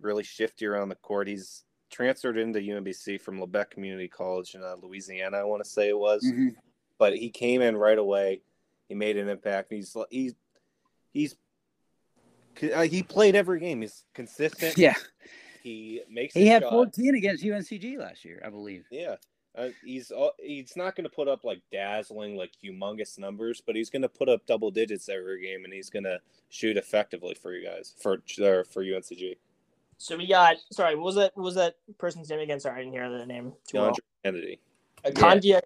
really 0.00 0.22
shifty 0.22 0.64
around 0.64 0.90
the 0.90 0.94
court. 0.94 1.26
He's 1.26 1.64
transferred 1.90 2.38
into 2.38 2.60
UMBC 2.60 3.20
from 3.20 3.40
Lebec 3.40 3.70
Community 3.70 4.06
College 4.06 4.54
in 4.54 4.62
uh, 4.62 4.76
Louisiana. 4.80 5.38
I 5.38 5.42
want 5.44 5.64
to 5.64 5.68
say 5.68 5.88
it 5.88 5.98
was, 5.98 6.24
mm-hmm. 6.24 6.50
but 6.96 7.16
he 7.16 7.28
came 7.28 7.62
in 7.62 7.76
right 7.76 7.98
away. 7.98 8.42
He 8.88 8.94
made 8.94 9.16
an 9.16 9.28
impact. 9.28 9.72
He's 9.72 9.96
he's 10.08 10.34
he's 11.12 11.34
uh, 12.72 12.82
he 12.82 13.02
played 13.02 13.34
every 13.34 13.58
game. 13.58 13.80
He's 13.80 14.04
consistent. 14.14 14.78
Yeah, 14.78 14.94
he 15.66 16.00
makes. 16.08 16.32
He 16.34 16.46
had 16.46 16.62
shot. 16.62 16.70
14 16.70 17.16
against 17.16 17.44
UNCG 17.44 17.98
last 17.98 18.24
year, 18.24 18.40
I 18.46 18.50
believe. 18.50 18.84
Yeah, 18.90 19.16
uh, 19.56 19.68
he's 19.84 20.12
uh, 20.12 20.28
he's 20.38 20.76
not 20.76 20.94
going 20.94 21.04
to 21.04 21.10
put 21.10 21.26
up 21.26 21.42
like 21.42 21.60
dazzling, 21.72 22.36
like 22.36 22.52
humongous 22.62 23.18
numbers, 23.18 23.60
but 23.66 23.74
he's 23.74 23.90
going 23.90 24.02
to 24.02 24.08
put 24.08 24.28
up 24.28 24.46
double 24.46 24.70
digits 24.70 25.08
every 25.08 25.42
game, 25.42 25.64
and 25.64 25.72
he's 25.72 25.90
going 25.90 26.04
to 26.04 26.20
shoot 26.50 26.76
effectively 26.76 27.34
for 27.34 27.52
you 27.52 27.66
guys 27.66 27.94
for 27.98 28.14
uh, 28.14 28.62
for 28.70 28.84
UNCG. 28.84 29.36
So 29.98 30.16
we 30.16 30.28
got 30.28 30.56
sorry, 30.70 30.94
what 30.94 31.06
was 31.06 31.14
that? 31.16 31.32
What 31.34 31.42
was 31.42 31.54
that 31.56 31.74
person's 31.98 32.30
name 32.30 32.40
again? 32.40 32.60
Sorry, 32.60 32.76
I 32.76 32.84
didn't 32.84 32.92
hear 32.92 33.10
the 33.10 33.26
name. 33.26 33.52
Too 33.66 33.78
well. 33.78 33.96
Kennedy. 34.22 34.60
Uh, 35.04 35.10
yeah. 35.42 35.60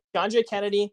Kennedy, 0.49 0.93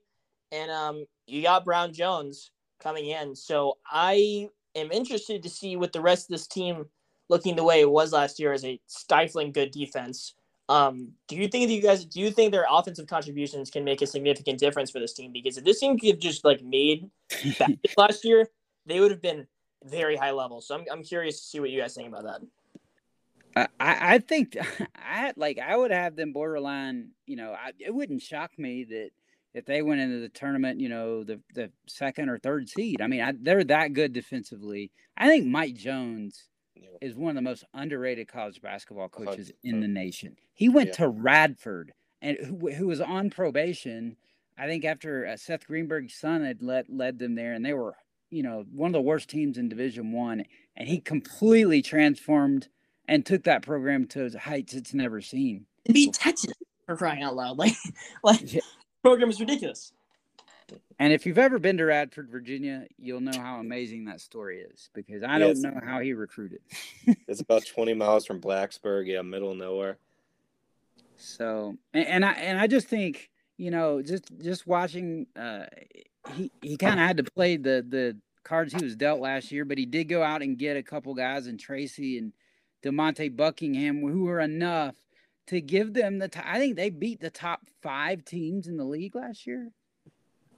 and 0.51 0.69
um, 0.69 1.05
you 1.27 1.43
got 1.43 1.63
Brown 1.63 1.93
Jones 1.93 2.51
coming 2.81 3.07
in. 3.07 3.35
So 3.35 3.77
I 3.89 4.49
am 4.75 4.91
interested 4.91 5.43
to 5.43 5.49
see 5.49 5.77
what 5.77 5.93
the 5.93 6.01
rest 6.01 6.25
of 6.25 6.29
this 6.29 6.47
team 6.47 6.87
looking 7.29 7.55
the 7.55 7.63
way 7.63 7.81
it 7.81 7.89
was 7.89 8.13
last 8.13 8.39
year 8.39 8.53
as 8.53 8.63
a 8.63 8.79
stifling 8.87 9.51
good 9.51 9.71
defense. 9.71 10.33
Um, 10.69 11.13
do 11.27 11.35
you 11.37 11.47
think 11.47 11.67
that 11.67 11.73
you 11.73 11.81
guys 11.81 12.05
do 12.05 12.19
you 12.19 12.29
think 12.29 12.51
their 12.51 12.65
offensive 12.69 13.07
contributions 13.07 13.69
can 13.69 13.83
make 13.83 14.01
a 14.01 14.07
significant 14.07 14.59
difference 14.59 14.91
for 14.91 14.99
this 14.99 15.13
team? 15.13 15.31
Because 15.31 15.57
if 15.57 15.63
this 15.63 15.79
team 15.79 15.97
could 15.97 16.09
have 16.09 16.19
just 16.19 16.43
like 16.43 16.61
made 16.61 17.09
last 17.97 18.25
year, 18.25 18.49
they 18.85 18.99
would 18.99 19.11
have 19.11 19.21
been 19.21 19.47
very 19.85 20.17
high 20.17 20.31
level. 20.31 20.59
So 20.61 20.75
I'm 20.75 20.85
I'm 20.91 21.03
curious 21.03 21.39
to 21.39 21.45
see 21.45 21.59
what 21.59 21.69
you 21.69 21.79
guys 21.79 21.95
think 21.95 22.09
about 22.09 22.23
that. 22.23 22.41
I, 23.55 23.67
I 23.79 24.19
think 24.19 24.57
I 24.95 25.33
like 25.35 25.57
I 25.59 25.75
would 25.75 25.91
have 25.91 26.15
them 26.15 26.33
borderline. 26.33 27.11
You 27.25 27.37
know, 27.37 27.53
I, 27.53 27.71
it 27.79 27.93
wouldn't 27.93 28.21
shock 28.21 28.51
me 28.57 28.83
that 28.85 29.09
if 29.53 29.65
they 29.65 29.81
went 29.81 30.01
into 30.01 30.19
the 30.19 30.29
tournament, 30.29 30.79
you 30.79 30.89
know, 30.89 31.23
the 31.23 31.39
the 31.53 31.71
second 31.87 32.29
or 32.29 32.39
third 32.39 32.69
seed. 32.69 33.01
I 33.01 33.07
mean, 33.07 33.21
I, 33.21 33.33
they're 33.39 33.63
that 33.65 33.93
good 33.93 34.13
defensively. 34.13 34.91
I 35.15 35.27
think 35.27 35.47
Mike 35.47 35.75
Jones 35.75 36.43
is 37.01 37.15
one 37.15 37.29
of 37.29 37.35
the 37.35 37.41
most 37.41 37.63
underrated 37.73 38.27
college 38.27 38.61
basketball 38.61 39.09
coaches 39.09 39.51
in 39.63 39.79
the 39.79 39.87
nation. 39.87 40.35
He 40.53 40.69
went 40.69 40.89
yeah. 40.89 40.95
to 40.95 41.09
Radford 41.09 41.93
and 42.21 42.37
who, 42.37 42.71
who, 42.71 42.87
was 42.87 43.01
on 43.01 43.29
probation. 43.29 44.17
I 44.57 44.67
think 44.67 44.85
after 44.85 45.25
uh, 45.25 45.37
Seth 45.37 45.67
Greenberg's 45.67 46.15
son 46.15 46.43
had 46.43 46.61
led 46.61 46.85
led 46.89 47.19
them 47.19 47.35
there, 47.35 47.53
and 47.53 47.65
they 47.65 47.73
were 47.73 47.95
you 48.29 48.43
know 48.43 48.65
one 48.73 48.89
of 48.89 48.93
the 48.93 49.01
worst 49.01 49.29
teams 49.29 49.57
in 49.57 49.69
Division 49.69 50.11
One, 50.11 50.43
and 50.75 50.87
he 50.87 50.99
completely 50.99 51.81
transformed 51.81 52.67
and 53.07 53.25
took 53.25 53.43
that 53.43 53.61
program 53.61 54.05
to 54.07 54.29
heights 54.37 54.73
it's 54.73 54.93
never 54.93 55.21
seen. 55.21 55.65
Beat 55.91 56.13
Texas 56.13 56.53
for 56.85 56.97
crying 56.97 57.23
out 57.23 57.35
loud! 57.35 57.57
Like, 57.57 57.75
like 58.23 58.53
Yeah. 58.53 58.61
program 59.03 59.29
is 59.29 59.39
ridiculous. 59.39 59.93
And 60.99 61.13
if 61.13 61.25
you've 61.25 61.37
ever 61.37 61.59
been 61.59 61.77
to 61.77 61.85
Radford, 61.85 62.29
Virginia, 62.29 62.87
you'll 62.97 63.21
know 63.21 63.39
how 63.39 63.59
amazing 63.59 64.05
that 64.05 64.19
story 64.19 64.61
is 64.61 64.89
because 64.93 65.23
I 65.23 65.37
Yes. 65.37 65.61
don't 65.61 65.73
know 65.73 65.79
how 65.85 65.99
he 65.99 66.13
recruited. 66.13 66.59
It's 67.27 67.39
about 67.41 67.65
20 67.65 67.93
miles 67.93 68.25
from 68.25 68.41
Blacksburg, 68.41 69.07
yeah, 69.07 69.21
middle 69.21 69.51
of 69.51 69.57
nowhere. 69.57 69.97
So, 71.17 71.77
and, 71.93 72.07
and 72.07 72.25
I 72.25 72.31
and 72.33 72.59
I 72.59 72.67
just 72.67 72.87
think 72.87 73.29
you 73.57 73.71
know 73.71 74.01
just 74.01 74.25
just 74.41 74.67
watching, 74.67 75.27
uh, 75.35 75.65
he 76.33 76.51
he 76.61 76.77
kind 76.77 76.99
of 76.99 77.05
had 77.07 77.17
to 77.17 77.23
play 77.23 77.57
the 77.57 77.85
the 77.87 78.17
cards 78.43 78.73
he 78.73 78.83
was 78.83 78.95
dealt 78.95 79.19
last 79.19 79.51
year, 79.51 79.65
but 79.65 79.77
he 79.77 79.85
did 79.85 80.05
go 80.05 80.21
out 80.23 80.41
and 80.41 80.57
get 80.57 80.77
a 80.77 80.83
couple 80.83 81.13
guys 81.15 81.47
and 81.47 81.59
Tracy 81.59 82.17
and 82.17 82.33
Demonte 82.83 83.35
Buckingham 83.35 84.01
who 84.01 84.23
were 84.25 84.39
enough 84.39 84.95
to 85.47 85.59
give 85.61 85.93
them 85.93 86.19
the. 86.19 86.27
T- 86.27 86.39
I 86.43 86.59
think 86.59 86.75
they 86.75 86.89
beat 86.89 87.19
the 87.19 87.29
top 87.29 87.61
five 87.81 88.23
teams 88.23 88.67
in 88.67 88.77
the 88.77 88.85
league 88.85 89.15
last 89.15 89.47
year. 89.47 89.71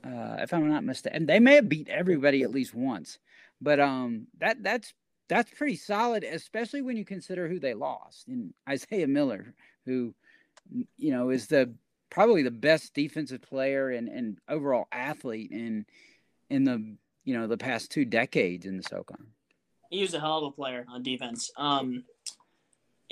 Uh, 0.04 0.38
if 0.40 0.54
I'm 0.54 0.70
not 0.70 0.84
mistaken, 0.84 1.26
they 1.26 1.40
may 1.40 1.56
have 1.56 1.70
beat 1.70 1.90
everybody 1.90 2.44
at 2.44 2.52
least 2.52 2.74
once, 2.74 3.20
but 3.62 3.80
um, 3.80 4.28
that 4.40 4.64
that's 4.64 4.94
that's 5.28 5.52
pretty 5.52 5.76
solid, 5.76 6.24
especially 6.24 6.82
when 6.82 6.98
you 6.98 7.06
consider 7.06 7.48
who 7.48 7.60
they 7.60 7.74
lost 7.74 8.28
in 8.28 8.54
Isaiah 8.68 9.08
Miller, 9.08 9.54
who 9.86 10.14
you 10.98 11.12
know 11.12 11.30
is 11.30 11.48
the 11.48 11.74
probably 12.10 12.44
the 12.44 12.52
best 12.52 12.94
defensive 12.94 13.42
player 13.42 13.90
and, 13.90 14.08
and 14.10 14.40
overall 14.48 14.88
athlete 14.92 15.52
in 15.52 15.86
in 16.50 16.64
the 16.64 16.96
you 17.24 17.38
know 17.38 17.48
the 17.48 17.58
past 17.58 17.92
two 17.92 18.06
decades 18.06 18.66
in 18.66 18.78
the 18.78 18.84
SoCon. 18.84 19.28
He 19.90 20.02
was 20.02 20.14
a 20.14 20.20
hell 20.20 20.40
of 20.40 20.44
a 20.46 20.52
player 20.52 20.86
on 20.88 21.04
defense. 21.04 21.52
Um, 21.58 22.04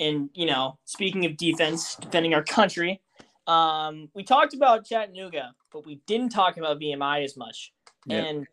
and 0.00 0.30
you 0.34 0.46
know, 0.46 0.78
speaking 0.84 1.24
of 1.26 1.36
defense, 1.36 1.96
defending 1.96 2.34
our 2.34 2.42
country, 2.42 3.00
um, 3.48 4.10
we 4.14 4.22
talked 4.24 4.54
about 4.54 4.84
Chattanooga, 4.86 5.54
but 5.72 5.86
we 5.86 6.00
didn't 6.06 6.28
talk 6.28 6.58
about 6.58 6.78
VMI 6.78 7.24
as 7.24 7.36
much. 7.36 7.72
Yeah. 8.06 8.18
And 8.18 8.46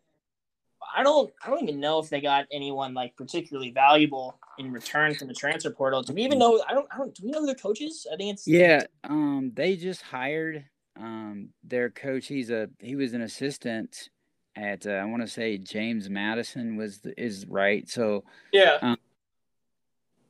I 0.96 1.02
don't, 1.02 1.32
I 1.44 1.50
don't 1.50 1.62
even 1.62 1.80
know 1.80 1.98
if 1.98 2.08
they 2.08 2.20
got 2.20 2.46
anyone 2.50 2.94
like 2.94 3.14
particularly 3.16 3.70
valuable 3.70 4.38
in 4.58 4.72
return 4.72 5.14
from 5.14 5.28
the 5.28 5.34
transfer 5.34 5.70
portal. 5.70 6.02
Do 6.02 6.14
we 6.14 6.22
even 6.22 6.38
know? 6.38 6.62
I 6.68 6.72
don't, 6.72 6.88
I 6.92 6.96
don't. 6.96 7.14
Do 7.14 7.24
we 7.24 7.30
know 7.30 7.40
who 7.40 7.46
their 7.46 7.54
coach 7.54 7.80
is? 7.80 8.06
I 8.10 8.16
think 8.16 8.34
it's 8.34 8.48
Yeah, 8.48 8.84
um, 9.04 9.52
they 9.54 9.76
just 9.76 10.02
hired 10.02 10.64
um 10.98 11.50
their 11.62 11.90
coach. 11.90 12.26
He's 12.26 12.50
a 12.50 12.70
he 12.78 12.96
was 12.96 13.12
an 13.12 13.20
assistant 13.20 14.08
at 14.56 14.86
uh, 14.86 14.92
I 14.92 15.04
want 15.04 15.22
to 15.22 15.28
say 15.28 15.58
James 15.58 16.08
Madison 16.08 16.76
was 16.76 17.00
the, 17.00 17.20
is 17.22 17.46
right. 17.46 17.88
So 17.88 18.24
Yeah. 18.52 18.94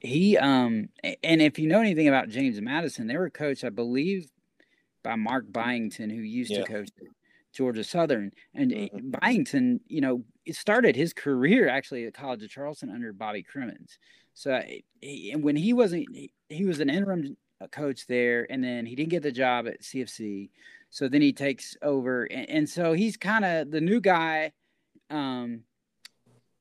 he 0.00 0.36
um 0.38 0.88
and 1.22 1.40
if 1.40 1.58
you 1.58 1.68
know 1.68 1.80
anything 1.80 2.08
about 2.08 2.28
James 2.28 2.60
Madison, 2.60 3.06
they 3.06 3.16
were 3.16 3.30
coached, 3.30 3.64
I 3.64 3.70
believe, 3.70 4.28
by 5.06 5.14
Mark 5.14 5.44
Byington, 5.52 6.10
who 6.10 6.20
used 6.20 6.50
Yeah. 6.50 6.62
to 6.62 6.64
coach 6.64 6.88
at 7.00 7.06
Georgia 7.52 7.84
Southern. 7.84 8.32
And 8.54 8.72
Mhm. 8.72 9.20
Byington, 9.20 9.80
you 9.86 10.00
know, 10.00 10.24
it 10.44 10.56
started 10.56 10.96
his 10.96 11.12
career 11.12 11.68
actually 11.68 12.06
at 12.06 12.14
College 12.14 12.42
of 12.42 12.50
Charleston 12.50 12.90
under 12.90 13.12
Bobby 13.12 13.44
Cremins. 13.44 13.98
So 14.34 14.54
uh, 14.54 14.64
he, 15.00 15.30
and 15.30 15.44
when 15.44 15.54
he 15.54 15.72
wasn't, 15.72 16.12
he, 16.12 16.32
he 16.48 16.64
was 16.64 16.80
an 16.80 16.90
interim 16.90 17.36
coach 17.70 18.06
there, 18.08 18.50
and 18.50 18.62
then 18.62 18.84
he 18.84 18.96
didn't 18.96 19.10
get 19.10 19.22
the 19.22 19.32
job 19.32 19.68
at 19.68 19.80
CFC. 19.80 20.50
So 20.90 21.08
then 21.08 21.22
he 21.22 21.32
takes 21.32 21.76
over, 21.82 22.24
and, 22.24 22.50
and 22.50 22.68
so 22.68 22.92
he's 22.92 23.16
kind 23.16 23.44
of 23.44 23.70
the 23.70 23.80
new 23.80 24.00
guy. 24.00 24.52
Um, 25.08 25.62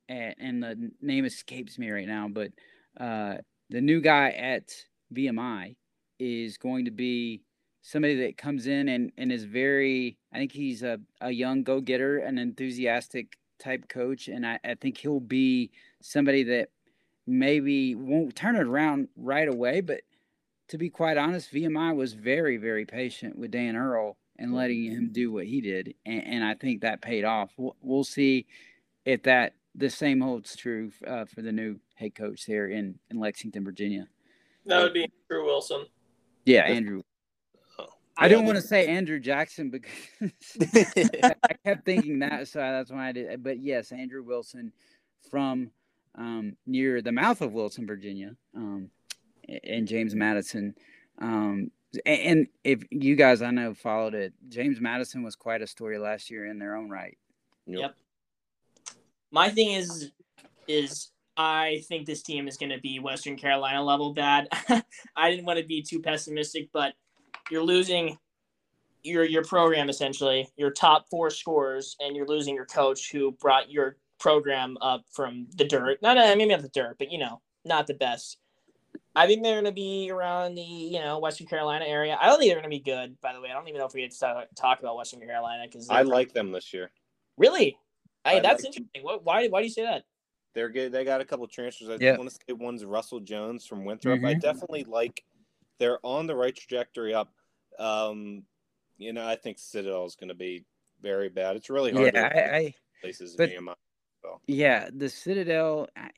and, 0.07 0.35
and 0.37 0.63
the 0.63 0.91
name 1.01 1.25
escapes 1.25 1.79
me 1.79 1.89
right 1.89 2.07
now, 2.07 2.27
but 2.27 2.51
uh, 2.99 3.37
the 3.71 3.81
new 3.81 4.01
guy 4.01 4.29
at 4.29 4.71
VMI 5.11 5.75
is 6.19 6.57
going 6.59 6.85
to 6.85 6.91
be 6.91 7.41
somebody 7.85 8.15
that 8.15 8.35
comes 8.35 8.65
in 8.65 8.89
and, 8.89 9.11
and 9.15 9.31
is 9.31 9.43
very 9.43 10.17
I 10.33 10.39
think 10.39 10.51
he's 10.51 10.81
a, 10.81 10.99
a 11.21 11.29
young 11.29 11.61
go 11.61 11.79
getter, 11.79 12.17
an 12.17 12.39
enthusiastic 12.39 13.37
type 13.59 13.87
coach, 13.87 14.27
and 14.27 14.45
I, 14.45 14.59
I 14.65 14.73
think 14.73 14.97
he'll 14.97 15.19
be 15.19 15.69
somebody 16.01 16.43
that 16.43 16.69
maybe 17.27 17.93
won't 17.93 18.35
turn 18.35 18.55
it 18.55 18.63
around 18.63 19.09
right 19.15 19.47
away, 19.47 19.81
but 19.81 20.01
to 20.69 20.79
be 20.79 20.89
quite 20.89 21.17
honest, 21.17 21.53
VMI 21.53 21.95
was 21.95 22.13
very, 22.13 22.57
very 22.57 22.85
patient 22.85 23.37
with 23.37 23.51
Dan 23.51 23.75
Earl 23.75 24.17
and 24.37 24.53
letting 24.53 24.85
him 24.85 25.09
do 25.11 25.31
what 25.31 25.45
he 25.45 25.61
did, 25.61 25.93
and, 26.07 26.25
and 26.25 26.43
I 26.43 26.55
think 26.55 26.81
that 26.81 27.01
paid 27.03 27.23
off. 27.23 27.51
We'll, 27.55 27.75
we'll 27.81 28.03
see 28.03 28.47
if 29.05 29.21
that 29.23 29.53
the 29.75 29.91
same 29.91 30.21
holds 30.21 30.55
true 30.55 30.91
uh, 31.05 31.25
for 31.25 31.43
the 31.43 31.51
new 31.51 31.79
head 31.93 32.15
coach 32.15 32.47
there 32.47 32.67
in, 32.67 32.97
in 33.11 33.19
Lexington, 33.19 33.63
Virginia. 33.63 34.07
That 34.65 34.81
would 34.81 34.93
be 34.93 35.07
Drew 35.29 35.45
Wilson. 35.45 35.85
Yeah, 36.45 36.61
Andrew. 36.61 37.03
I 38.17 38.27
didn't 38.27 38.45
want 38.45 38.57
to 38.57 38.61
say 38.61 38.87
Andrew 38.87 39.19
Jackson 39.19 39.69
because 39.69 39.91
I 41.23 41.53
kept 41.65 41.85
thinking 41.85 42.19
that, 42.19 42.47
so 42.47 42.59
that's 42.59 42.91
why 42.91 43.09
I 43.09 43.11
did. 43.11 43.43
But 43.43 43.59
yes, 43.59 43.91
Andrew 43.91 44.23
Wilson 44.23 44.71
from 45.29 45.71
um, 46.17 46.55
near 46.65 47.01
the 47.01 47.11
mouth 47.11 47.41
of 47.41 47.53
Wilson, 47.53 47.85
Virginia, 47.85 48.35
um, 48.55 48.89
and 49.63 49.87
James 49.87 50.15
Madison. 50.15 50.75
Um, 51.19 51.71
and 52.05 52.47
if 52.63 52.83
you 52.89 53.15
guys 53.15 53.41
I 53.41 53.51
know 53.51 53.73
followed 53.73 54.13
it, 54.13 54.33
James 54.49 54.79
Madison 54.79 55.23
was 55.23 55.35
quite 55.35 55.61
a 55.61 55.67
story 55.67 55.97
last 55.97 56.29
year 56.29 56.45
in 56.45 56.59
their 56.59 56.75
own 56.75 56.89
right. 56.89 57.17
Yep. 57.67 57.95
My 59.31 59.49
thing 59.49 59.71
is, 59.71 60.11
is 60.67 61.11
I 61.37 61.83
think 61.87 62.05
this 62.05 62.21
team 62.21 62.47
is 62.47 62.57
going 62.57 62.71
to 62.71 62.79
be 62.79 62.99
Western 62.99 63.35
Carolina 63.35 63.83
level 63.83 64.13
bad. 64.13 64.47
I 65.15 65.29
didn't 65.29 65.45
want 65.45 65.59
to 65.59 65.65
be 65.65 65.81
too 65.81 66.01
pessimistic, 66.01 66.69
but 66.71 66.93
you're 67.51 67.63
losing 67.63 68.17
your 69.03 69.23
your 69.23 69.43
program 69.43 69.89
essentially, 69.89 70.49
your 70.57 70.71
top 70.71 71.07
four 71.09 71.29
scorers, 71.29 71.95
and 71.99 72.15
you're 72.15 72.27
losing 72.27 72.55
your 72.55 72.65
coach 72.65 73.11
who 73.11 73.31
brought 73.33 73.69
your 73.71 73.97
program 74.19 74.77
up 74.81 75.03
from 75.11 75.47
the 75.55 75.65
dirt. 75.65 76.01
Not 76.01 76.17
uh, 76.17 76.33
maybe 76.35 76.47
not 76.47 76.61
the 76.61 76.69
dirt, 76.69 76.95
but 76.97 77.11
you 77.11 77.17
know, 77.19 77.41
not 77.63 77.87
the 77.87 77.93
best. 77.93 78.37
I 79.17 79.27
think 79.27 79.43
they're 79.43 79.53
going 79.55 79.65
to 79.65 79.71
be 79.71 80.09
around 80.11 80.55
the 80.55 80.61
you 80.61 80.99
know 80.99 81.19
Western 81.19 81.47
Carolina 81.47 81.85
area. 81.85 82.17
I 82.19 82.27
don't 82.27 82.39
think 82.39 82.49
they're 82.49 82.61
going 82.61 82.71
to 82.71 82.77
be 82.77 82.79
good. 82.83 83.19
By 83.21 83.33
the 83.33 83.41
way, 83.41 83.49
I 83.49 83.53
don't 83.53 83.67
even 83.67 83.79
know 83.79 83.85
if 83.85 83.93
we 83.93 84.01
had 84.01 84.11
to 84.11 84.19
talk, 84.19 84.47
talk 84.55 84.79
about 84.79 84.95
Western 84.97 85.19
Carolina 85.19 85.63
because 85.69 85.87
I 85.89 86.01
like 86.01 86.33
them 86.33 86.51
this 86.51 86.73
year. 86.73 86.91
really. 87.37 87.77
I, 88.27 88.37
I 88.37 88.39
that's 88.39 88.63
like- 88.63 88.75
interesting. 88.75 89.03
What? 89.03 89.23
Why? 89.23 89.47
Why 89.49 89.59
do 89.61 89.65
you 89.67 89.71
say 89.71 89.83
that? 89.83 90.03
They're 90.55 90.69
good. 90.69 90.91
They 90.91 91.03
got 91.05 91.21
a 91.21 91.25
couple 91.25 91.45
transfers. 91.47 91.89
I 91.89 91.97
Yeah. 91.99 92.17
want 92.17 92.29
to 92.29 92.35
say 92.35 92.53
one's 92.53 92.83
Russell 92.85 93.19
Jones 93.19 93.67
from 93.67 93.85
Winthrop. 93.85 94.23
I 94.23 94.33
Mhm. 94.35 94.41
definitely 94.41 94.83
like. 94.85 95.23
They're 95.79 95.99
on 96.03 96.27
the 96.27 96.35
right 96.35 96.55
trajectory 96.55 97.13
up. 97.13 97.31
Um, 97.79 98.43
you 98.97 99.11
know, 99.13 99.27
I 99.27 99.35
think 99.35 99.57
Citadel 99.59 100.05
is 100.05 100.15
going 100.15 100.29
to 100.29 100.35
be 100.35 100.65
very 101.01 101.29
bad. 101.29 101.55
It's 101.55 101.69
really 101.69 101.91
hard 101.91 102.13
Yeah, 102.13 102.29
to 102.29 102.53
I, 102.53 102.57
I 102.57 102.73
places 103.01 103.35
but- 103.35 103.49
VMI. 103.49 103.73
Yeah, 104.47 104.89
the 104.91 105.07
Citadel, 105.09 105.87
I- 105.95 106.09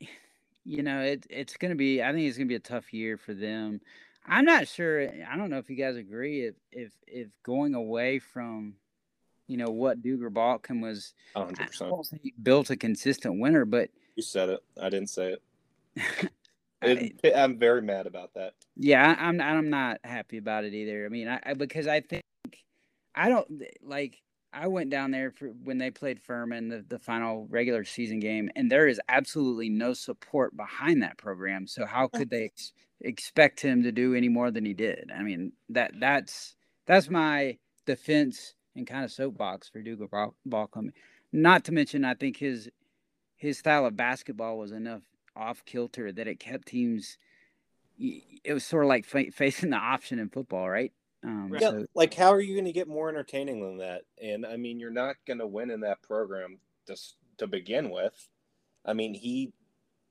you 0.64 0.82
know, 0.82 1.00
it, 1.00 1.26
it's 1.30 1.56
going 1.56 1.70
to 1.70 1.76
be, 1.76 2.02
I 2.02 2.12
think 2.12 2.26
it's 2.26 2.36
going 2.38 2.46
to 2.48 2.52
be 2.52 2.56
a 2.56 2.60
tough 2.60 2.92
year 2.94 3.16
for 3.16 3.34
them. 3.34 3.80
I'm 4.26 4.44
not 4.44 4.68
sure. 4.68 5.08
I 5.30 5.36
don't 5.36 5.48
know 5.50 5.58
if 5.58 5.68
you 5.70 5.76
guys 5.76 5.96
agree 5.96 6.46
if, 6.46 6.54
if, 6.72 6.92
if 7.06 7.28
going 7.42 7.74
away 7.74 8.18
from, 8.18 8.74
you 9.46 9.56
know, 9.56 9.70
what 9.70 10.02
Duggar 10.02 10.28
Baucom 10.30 10.82
was, 10.82 11.14
I 11.34 11.40
100%. 11.40 11.90
won't 11.90 12.06
say 12.06 12.18
he 12.22 12.34
built 12.42 12.68
a 12.70 12.76
consistent 12.76 13.40
winner, 13.40 13.64
but 13.64 13.88
You 14.16 14.22
said 14.22 14.50
it. 14.50 14.60
I 14.80 14.88
didn't 14.90 15.08
say 15.10 15.34
it. 15.96 16.30
I- 16.82 17.12
it 17.24 17.36
I'm 17.36 17.58
very 17.58 17.82
mad 17.82 18.06
about 18.06 18.34
that. 18.34 18.54
yeah, 18.76 19.14
I- 19.18 19.26
I'm, 19.26 19.40
I'm 19.40 19.70
not 19.70 19.98
happy 20.04 20.38
about 20.38 20.64
it 20.64 20.74
either. 20.74 21.04
I 21.06 21.08
mean, 21.08 21.28
I, 21.28 21.40
I 21.44 21.54
because 21.54 21.86
I 21.86 22.00
think, 22.00 22.22
I 23.14 23.28
don't 23.28 23.62
like, 23.82 24.20
I 24.52 24.68
went 24.68 24.90
down 24.90 25.10
there 25.10 25.30
for 25.32 25.48
when 25.48 25.78
they 25.78 25.90
played 25.90 26.20
Furman, 26.22 26.68
the, 26.68 26.84
the 26.88 26.98
final 26.98 27.46
regular 27.50 27.84
season 27.84 28.20
game, 28.20 28.50
and 28.56 28.70
there 28.70 28.86
is 28.88 29.00
absolutely 29.08 29.68
no 29.68 29.92
support 29.92 30.56
behind 30.56 31.02
that 31.02 31.18
program. 31.18 31.66
So 31.66 31.84
how 31.84 32.08
could 32.14 32.30
they 32.30 32.44
ex- 32.46 32.72
expect 33.00 33.60
him 33.60 33.82
to 33.82 33.92
do 33.92 34.14
any 34.14 34.28
more 34.28 34.50
than 34.50 34.64
he 34.64 34.74
did? 34.74 35.10
I 35.14 35.22
mean, 35.22 35.52
that 35.70 35.92
that's 36.00 36.56
that's 36.86 37.10
my 37.10 37.58
defense 37.86 38.54
and 38.76 38.86
kind 38.86 39.04
of 39.04 39.10
soapbox 39.10 39.68
for 39.68 39.82
Duggar 39.82 40.08
Ball, 40.10 40.34
Baucom. 40.48 40.90
Not 41.32 41.64
to 41.64 41.72
mention, 41.72 42.04
I 42.04 42.14
think 42.14 42.36
his 42.38 42.70
his 43.36 43.58
style 43.58 43.84
of 43.86 43.96
basketball 43.96 44.58
was 44.58 44.72
enough 44.72 45.02
off 45.38 45.64
kilter 45.64 46.12
that 46.12 46.26
it 46.26 46.40
kept 46.40 46.68
teams. 46.68 47.16
It 47.98 48.52
was 48.52 48.64
sort 48.64 48.84
of 48.84 48.88
like 48.88 49.04
fa- 49.04 49.30
facing 49.32 49.70
the 49.70 49.76
option 49.76 50.18
in 50.18 50.28
football, 50.28 50.68
right? 50.68 50.92
Um, 51.24 51.50
Yeah, 51.52 51.70
so- 51.70 51.86
like 51.94 52.14
how 52.14 52.32
are 52.32 52.40
you 52.40 52.54
going 52.54 52.64
to 52.66 52.72
get 52.72 52.88
more 52.88 53.08
entertaining 53.08 53.60
than 53.60 53.78
that? 53.78 54.02
And 54.22 54.44
I 54.46 54.56
mean, 54.56 54.78
you're 54.80 54.90
not 54.90 55.16
going 55.26 55.38
to 55.38 55.46
win 55.46 55.70
in 55.70 55.80
that 55.80 56.02
program 56.02 56.58
just 56.86 57.16
to 57.38 57.46
begin 57.46 57.90
with. 57.90 58.28
I 58.84 58.92
mean, 58.92 59.14
he 59.14 59.52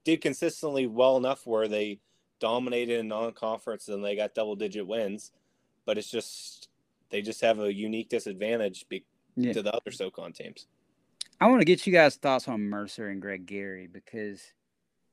did 0.04 0.22
consistently 0.22 0.88
well 0.88 1.18
enough 1.18 1.46
where 1.46 1.68
they 1.68 2.00
dominated 2.40 3.00
in 3.00 3.08
non-conference 3.08 3.88
and 3.88 4.04
they 4.04 4.16
got 4.16 4.36
double-digit 4.36 4.86
wins, 4.86 5.32
but 5.86 5.98
it's 5.98 6.12
just 6.12 6.70
they 7.10 7.22
just 7.22 7.42
have 7.42 7.60
a 7.60 7.74
unique 7.74 8.10
disadvantage 8.10 8.88
be- 8.90 9.06
Yeah. 9.38 9.54
to 9.54 9.62
the 9.62 9.74
other 9.74 9.92
SoCon 9.92 10.34
teams. 10.34 10.68
I 11.40 11.48
want 11.48 11.62
to 11.62 11.66
get 11.66 11.88
you 11.88 11.94
guys' 11.94 12.16
thoughts 12.18 12.48
on 12.48 12.64
Mercer 12.64 13.08
and 13.08 13.22
Greg 13.22 13.46
Gary 13.46 13.88
because, 13.88 14.42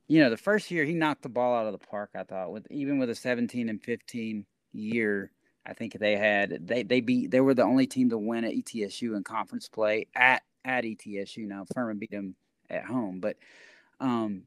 you 0.09 0.21
know, 0.21 0.31
the 0.31 0.37
first 0.37 0.71
year 0.71 0.85
he 0.85 0.95
knocked 0.95 1.23
the 1.23 1.29
ball 1.29 1.57
out 1.57 1.67
of 1.67 1.73
the 1.73 1.87
park. 1.87 2.11
I 2.15 2.25
thought 2.25 2.53
with 2.53 2.67
even 2.71 2.99
with 2.99 3.11
a 3.11 3.15
17 3.15 3.69
and 3.69 3.83
15 3.83 4.47
year, 4.73 5.31
I 5.67 5.73
think 5.73 5.99
they 5.99 6.17
had 6.17 6.67
they 6.67 6.83
they 6.83 7.01
beat 7.01 7.31
they 7.31 7.41
were 7.41 7.55
the 7.55 7.63
only 7.63 7.87
team 7.87 8.11
to 8.11 8.19
win 8.19 8.45
at 8.45 8.53
ETSU 8.53 9.17
in 9.17 9.25
conference 9.25 9.69
play 9.69 10.07
at 10.15 10.43
at 10.65 10.85
ETSU. 10.85 11.47
Now 11.47 11.65
Furman 11.75 11.99
beat 11.99 12.11
them 12.11 12.35
at 12.69 12.85
home, 12.85 13.21
but 13.21 13.37
um, 14.01 14.43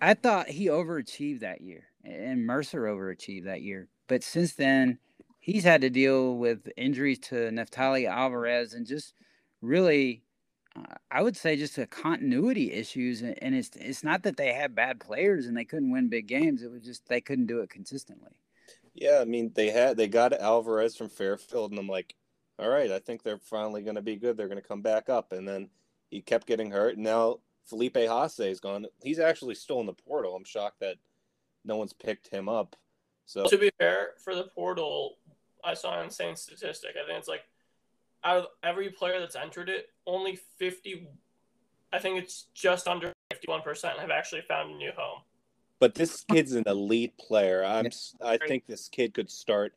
I 0.00 0.14
thought 0.14 0.48
he 0.48 0.66
overachieved 0.66 1.40
that 1.40 1.60
year, 1.60 1.84
and 2.04 2.46
Mercer 2.46 2.84
overachieved 2.84 3.44
that 3.44 3.62
year. 3.62 3.88
But 4.08 4.22
since 4.22 4.54
then, 4.54 4.98
he's 5.38 5.64
had 5.64 5.82
to 5.82 5.90
deal 5.90 6.36
with 6.36 6.68
injuries 6.76 7.18
to 7.18 7.34
Neftali 7.50 8.08
Alvarez 8.08 8.74
and 8.74 8.86
just 8.86 9.14
really, 9.60 10.22
uh, 10.76 10.94
I 11.10 11.22
would 11.22 11.36
say, 11.36 11.56
just 11.56 11.78
a 11.78 11.86
continuity 11.86 12.72
issues. 12.72 13.22
And, 13.22 13.40
and 13.42 13.54
it's 13.54 13.70
it's 13.74 14.04
not 14.04 14.22
that 14.22 14.36
they 14.36 14.52
had 14.52 14.74
bad 14.74 15.00
players 15.00 15.46
and 15.46 15.56
they 15.56 15.64
couldn't 15.64 15.90
win 15.90 16.08
big 16.08 16.26
games. 16.26 16.62
It 16.62 16.70
was 16.70 16.82
just 16.82 17.08
they 17.08 17.20
couldn't 17.20 17.46
do 17.46 17.60
it 17.60 17.70
consistently. 17.70 18.40
Yeah, 18.94 19.18
I 19.20 19.24
mean 19.24 19.52
they 19.54 19.70
had 19.70 19.96
they 19.96 20.08
got 20.08 20.32
Alvarez 20.32 20.96
from 20.96 21.08
Fairfield, 21.08 21.70
and 21.70 21.78
I'm 21.78 21.88
like, 21.88 22.14
all 22.58 22.68
right, 22.68 22.90
I 22.90 22.98
think 22.98 23.22
they're 23.22 23.38
finally 23.38 23.82
going 23.82 23.96
to 23.96 24.02
be 24.02 24.16
good. 24.16 24.36
They're 24.36 24.48
going 24.48 24.60
to 24.60 24.66
come 24.66 24.82
back 24.82 25.08
up, 25.08 25.32
and 25.32 25.46
then 25.46 25.68
he 26.10 26.20
kept 26.20 26.46
getting 26.46 26.70
hurt. 26.70 26.96
And 26.96 27.04
now 27.04 27.38
Felipe 27.66 27.94
Haase 27.94 28.50
is 28.50 28.60
gone. 28.60 28.86
He's 29.02 29.18
actually 29.18 29.54
still 29.54 29.80
in 29.80 29.86
the 29.86 29.92
portal. 29.92 30.34
I'm 30.34 30.44
shocked 30.44 30.80
that 30.80 30.96
no 31.64 31.76
one's 31.76 31.92
picked 31.92 32.28
him 32.28 32.48
up. 32.48 32.76
So 33.26 33.46
to 33.46 33.58
be 33.58 33.70
fair, 33.78 34.10
for 34.22 34.34
the 34.34 34.44
portal, 34.44 35.16
I 35.64 35.74
saw 35.74 35.98
an 35.98 36.04
insane 36.04 36.36
statistic. 36.36 36.96
I 37.02 37.06
think 37.06 37.18
it's 37.18 37.28
like 37.28 37.42
out 38.24 38.36
of 38.38 38.46
every 38.62 38.90
player 38.90 39.20
that's 39.20 39.36
entered 39.36 39.68
it, 39.68 39.88
only 40.06 40.38
50, 40.58 41.08
I 41.92 41.98
think 41.98 42.18
it's 42.18 42.46
just 42.54 42.88
under 42.88 43.12
51% 43.32 43.98
have 43.98 44.10
actually 44.10 44.42
found 44.42 44.72
a 44.72 44.76
new 44.76 44.92
home. 44.96 45.20
But 45.78 45.94
this 45.94 46.24
kid's 46.30 46.52
an 46.52 46.64
elite 46.66 47.16
player. 47.16 47.64
I'm. 47.64 47.88
I 48.22 48.36
think 48.36 48.66
this 48.66 48.88
kid 48.88 49.14
could 49.14 49.30
start 49.30 49.72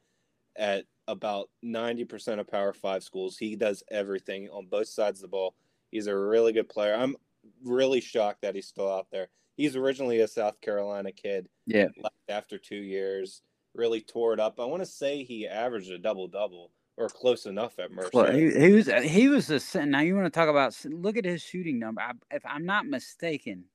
at 0.57 0.85
about 1.07 1.49
90% 1.63 2.39
of 2.39 2.47
Power 2.47 2.73
Five 2.73 3.03
schools. 3.03 3.37
He 3.37 3.55
does 3.55 3.83
everything 3.89 4.49
on 4.49 4.67
both 4.67 4.87
sides 4.87 5.19
of 5.19 5.23
the 5.23 5.27
ball. 5.29 5.55
He's 5.91 6.07
a 6.07 6.17
really 6.17 6.51
good 6.51 6.67
player. 6.67 6.93
I'm 6.93 7.15
really 7.63 8.01
shocked 8.01 8.41
that 8.41 8.53
he's 8.53 8.67
still 8.67 8.91
out 8.91 9.07
there. 9.11 9.29
He's 9.55 9.77
originally 9.77 10.19
a 10.19 10.27
South 10.27 10.59
Carolina 10.59 11.11
kid. 11.13 11.47
Yeah. 11.65 11.87
Left 11.97 12.15
after 12.27 12.57
two 12.57 12.75
years, 12.75 13.41
really 13.73 14.01
tore 14.01 14.33
it 14.33 14.39
up. 14.41 14.59
I 14.59 14.65
want 14.65 14.81
to 14.81 14.87
say 14.87 15.23
he 15.23 15.47
averaged 15.47 15.91
a 15.91 15.97
double 15.97 16.27
double 16.27 16.71
or 16.97 17.09
close 17.09 17.45
enough 17.45 17.79
at 17.79 17.91
Mercer. 17.91 18.09
Well, 18.13 18.31
he, 18.31 18.51
he 18.51 18.71
was 18.71 18.87
he 19.03 19.27
was 19.27 19.49
a 19.75 19.85
now 19.85 20.01
you 20.01 20.15
want 20.15 20.25
to 20.25 20.31
talk 20.31 20.49
about 20.49 20.77
look 20.85 21.17
at 21.17 21.25
his 21.25 21.41
shooting 21.41 21.79
number. 21.79 22.01
I, 22.01 22.11
if 22.31 22.45
I'm 22.45 22.65
not 22.65 22.85
mistaken, 22.85 23.65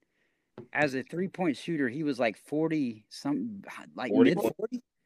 as 0.72 0.94
a 0.94 1.02
three 1.02 1.28
point 1.28 1.56
shooter, 1.56 1.88
he 1.88 2.02
was 2.02 2.18
like 2.18 2.36
forty 2.36 3.04
some 3.08 3.62
like 3.96 4.10
40, 4.10 4.34
mid 4.34 4.42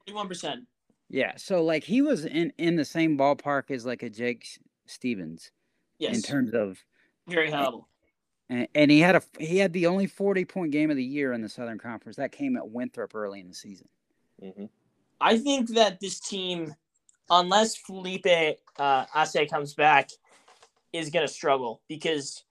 41 0.07 0.29
percent. 0.29 0.67
Yeah, 1.09 1.33
so 1.37 1.63
like 1.65 1.85
he 1.85 2.03
was 2.03 2.25
in 2.25 2.53
in 2.59 2.77
the 2.77 2.85
same 2.85 3.19
ballpark 3.19 3.71
as 3.71 3.85
like 3.85 4.03
a 4.03 4.11
Jake 4.11 4.47
Stephens 4.87 5.51
Yes. 5.99 6.17
in 6.17 6.23
terms 6.23 6.53
of 6.53 6.83
Very 7.29 7.51
high 7.51 7.69
and, 8.53 8.69
and 8.75 8.91
he 8.91 9.01
had 9.01 9.17
a 9.17 9.23
he 9.39 9.59
had 9.59 9.73
the 9.73 9.87
only 9.87 10.07
40 10.07 10.45
point 10.45 10.73
game 10.73 10.91
of 10.91 10.97
the 10.97 11.05
year 11.05 11.33
in 11.33 11.41
the 11.41 11.49
Southern 11.49 11.79
Conference. 11.79 12.17
That 12.17 12.33
came 12.33 12.57
at 12.57 12.69
Winthrop 12.69 13.15
early 13.15 13.41
in 13.41 13.49
the 13.49 13.55
season. 13.55 13.89
hmm 14.41 14.67
I 15.21 15.39
think 15.39 15.69
that 15.71 16.01
this 16.01 16.19
team, 16.19 16.75
unless 17.33 17.77
Felipe 17.77 18.27
uh, 18.79 19.07
Haase 19.07 19.51
comes 19.51 19.75
back, 19.75 20.11
is 20.93 21.11
going 21.11 21.27
to 21.27 21.33
struggle 21.33 21.81
because 21.89 22.45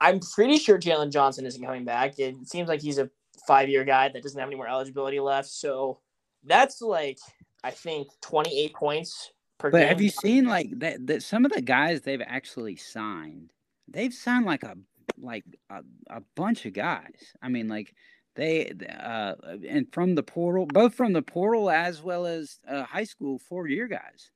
I'm 0.00 0.20
pretty 0.20 0.56
sure 0.58 0.78
Jalen 0.78 1.10
Johnson 1.10 1.44
isn't 1.44 1.62
coming 1.62 1.84
back. 1.84 2.18
It 2.18 2.36
seems 2.46 2.68
like 2.68 2.80
he's 2.80 2.98
a 2.98 3.10
five 3.46 3.68
year 3.68 3.84
guy 3.84 4.08
that 4.08 4.22
doesn't 4.22 4.38
have 4.38 4.48
any 4.48 4.56
more 4.56 4.68
eligibility 4.68 5.20
left. 5.20 5.48
So 5.48 5.98
that's 6.44 6.80
like, 6.80 7.18
I 7.64 7.72
think, 7.72 8.08
28 8.22 8.74
points 8.74 9.32
per 9.58 9.68
game. 9.68 9.72
But 9.72 9.78
game. 9.80 9.88
have 9.88 10.00
you 10.00 10.10
seen 10.10 10.44
like 10.46 10.70
that, 10.78 11.06
that 11.08 11.22
some 11.22 11.44
of 11.44 11.52
the 11.52 11.62
guys 11.62 12.00
they've 12.00 12.22
actually 12.24 12.76
signed? 12.76 13.52
They've 13.88 14.14
signed 14.14 14.46
like 14.46 14.62
a 14.62 14.76
like 15.20 15.44
a, 15.70 15.82
a 16.08 16.22
bunch 16.36 16.64
of 16.66 16.72
guys. 16.72 17.34
I 17.42 17.48
mean, 17.48 17.68
like 17.68 17.94
they 18.34 18.72
uh 18.98 19.34
and 19.68 19.92
from 19.92 20.14
the 20.14 20.22
portal, 20.22 20.66
both 20.66 20.94
from 20.94 21.12
the 21.12 21.22
portal 21.22 21.70
as 21.70 22.02
well 22.02 22.26
as 22.26 22.58
uh, 22.68 22.84
high 22.84 23.04
school 23.04 23.38
four 23.38 23.68
year 23.68 23.86
guys. 23.86 24.30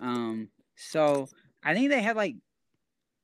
Um, 0.00 0.50
so 0.76 1.28
I 1.62 1.74
think 1.74 1.90
they 1.90 2.02
had 2.02 2.16
like 2.16 2.36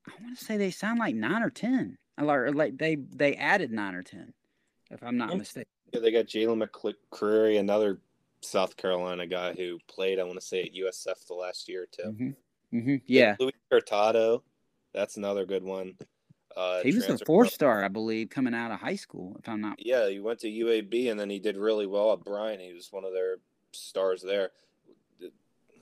I 0.07 0.13
want 0.23 0.39
to 0.39 0.45
say 0.45 0.57
they 0.57 0.71
signed 0.71 0.99
like 0.99 1.15
nine 1.15 1.43
or 1.43 1.51
ten, 1.51 1.99
or 2.19 2.53
like 2.53 2.79
they 2.79 2.97
they 2.97 3.35
added 3.35 3.71
nine 3.73 3.95
or 3.95 4.03
ten, 4.03 4.33
if 4.91 5.03
I'm 5.03 5.17
not 5.17 5.31
Yeah. 5.31 5.37
mistaken. 5.37 5.67
Yeah, 5.93 6.01
they 6.01 6.11
got 6.13 6.27
Jalen 6.27 6.69
McCreary, 6.69 7.59
another 7.59 8.01
South 8.43 8.77
Carolina 8.77 9.27
guy 9.27 9.55
who 9.55 9.79
played, 9.89 10.19
I 10.19 10.25
want 10.25 10.39
to 10.41 10.45
say, 10.45 10.63
at 10.63 10.75
USF 10.75 11.27
the 11.27 11.35
last 11.35 11.69
year 11.69 11.85
or 11.85 11.87
2 11.87 12.03
hmm 12.73 12.79
hmm 12.81 12.97
Yeah, 13.07 13.37
Louis 13.39 13.53
Hurtado, 13.71 14.43
that's 14.93 15.17
another 15.17 15.47
good 15.47 15.63
one. 15.63 15.97
Uh, 16.57 16.81
he 16.83 16.93
was 16.95 17.07
a 17.09 17.19
four 17.19 17.45
from- 17.45 17.51
star, 17.51 17.85
I 17.85 17.89
believe, 17.89 18.31
coming 18.31 18.55
out 18.55 18.71
of 18.71 18.81
high 18.81 18.97
school. 18.97 19.37
If 19.39 19.49
I'm 19.49 19.61
not 19.61 19.85
Yeah, 19.85 20.09
he 20.09 20.21
went 20.21 20.39
to 20.41 20.49
UAB 20.49 21.11
and 21.11 21.21
then 21.21 21.29
he 21.29 21.39
did 21.39 21.57
really 21.57 21.87
well 21.87 22.13
at 22.15 22.25
Bryan. 22.25 22.61
He 22.61 22.73
was 22.73 22.91
one 22.91 23.05
of 23.05 23.13
their 23.13 23.37
stars 23.73 24.23
there. 24.23 24.51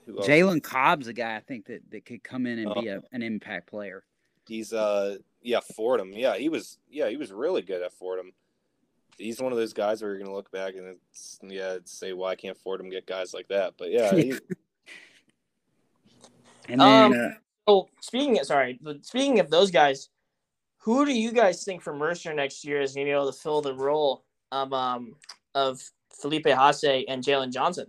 Jalen 0.08 0.62
Cobb's 0.62 1.06
a 1.06 1.12
guy 1.14 1.36
I 1.36 1.40
think 1.40 1.66
that, 1.66 1.90
that 1.90 2.04
could 2.04 2.22
come 2.22 2.46
in 2.46 2.58
and 2.58 2.74
be 2.74 2.90
Oh. 2.90 2.96
a, 2.98 3.14
an 3.14 3.22
impact 3.22 3.68
player. 3.68 4.04
He's 4.46 4.72
uh 4.74 5.16
yeah 5.40 5.60
Fordham. 5.60 6.12
Yeah, 6.12 6.36
he 6.36 6.50
was 6.50 6.78
yeah 6.90 7.08
he 7.08 7.16
was 7.16 7.32
really 7.32 7.62
good 7.62 7.80
at 7.82 7.92
Fordham. 7.92 8.32
He's 9.16 9.40
one 9.40 9.52
of 9.52 9.56
those 9.58 9.72
guys 9.72 10.02
where 10.02 10.10
you're 10.10 10.22
gonna 10.22 10.34
look 10.34 10.50
back 10.50 10.74
and 10.74 10.96
it's, 11.10 11.38
yeah 11.42 11.78
say 11.84 12.12
why 12.12 12.34
can't 12.34 12.58
Fordham 12.58 12.90
get 12.90 13.06
guys 13.06 13.32
like 13.32 13.48
that? 13.48 13.74
But 13.78 13.92
yeah, 13.92 14.14
he, 14.16 14.32
And 16.68 16.80
then 16.80 16.80
Um, 16.80 17.12
uh, 17.12 17.28
Oh, 17.66 17.88
speaking 18.02 18.38
of, 18.38 18.44
sorry, 18.44 18.78
speaking 19.00 19.40
of 19.40 19.48
those 19.48 19.70
guys, 19.70 20.10
who 20.84 21.06
do 21.06 21.12
you 21.12 21.32
guys 21.32 21.64
think 21.64 21.82
for 21.82 21.94
Mercer 21.94 22.34
next 22.34 22.64
year 22.64 22.80
is 22.82 22.94
going 22.94 23.06
to 23.06 23.08
be 23.10 23.14
able 23.14 23.32
to 23.32 23.38
fill 23.38 23.62
the 23.62 23.74
role 23.74 24.24
of 24.52 24.72
um 24.72 25.16
of 25.54 25.80
Felipe 26.20 26.44
Haase 26.44 27.04
and 27.08 27.24
Jalen 27.24 27.52
Johnson? 27.52 27.86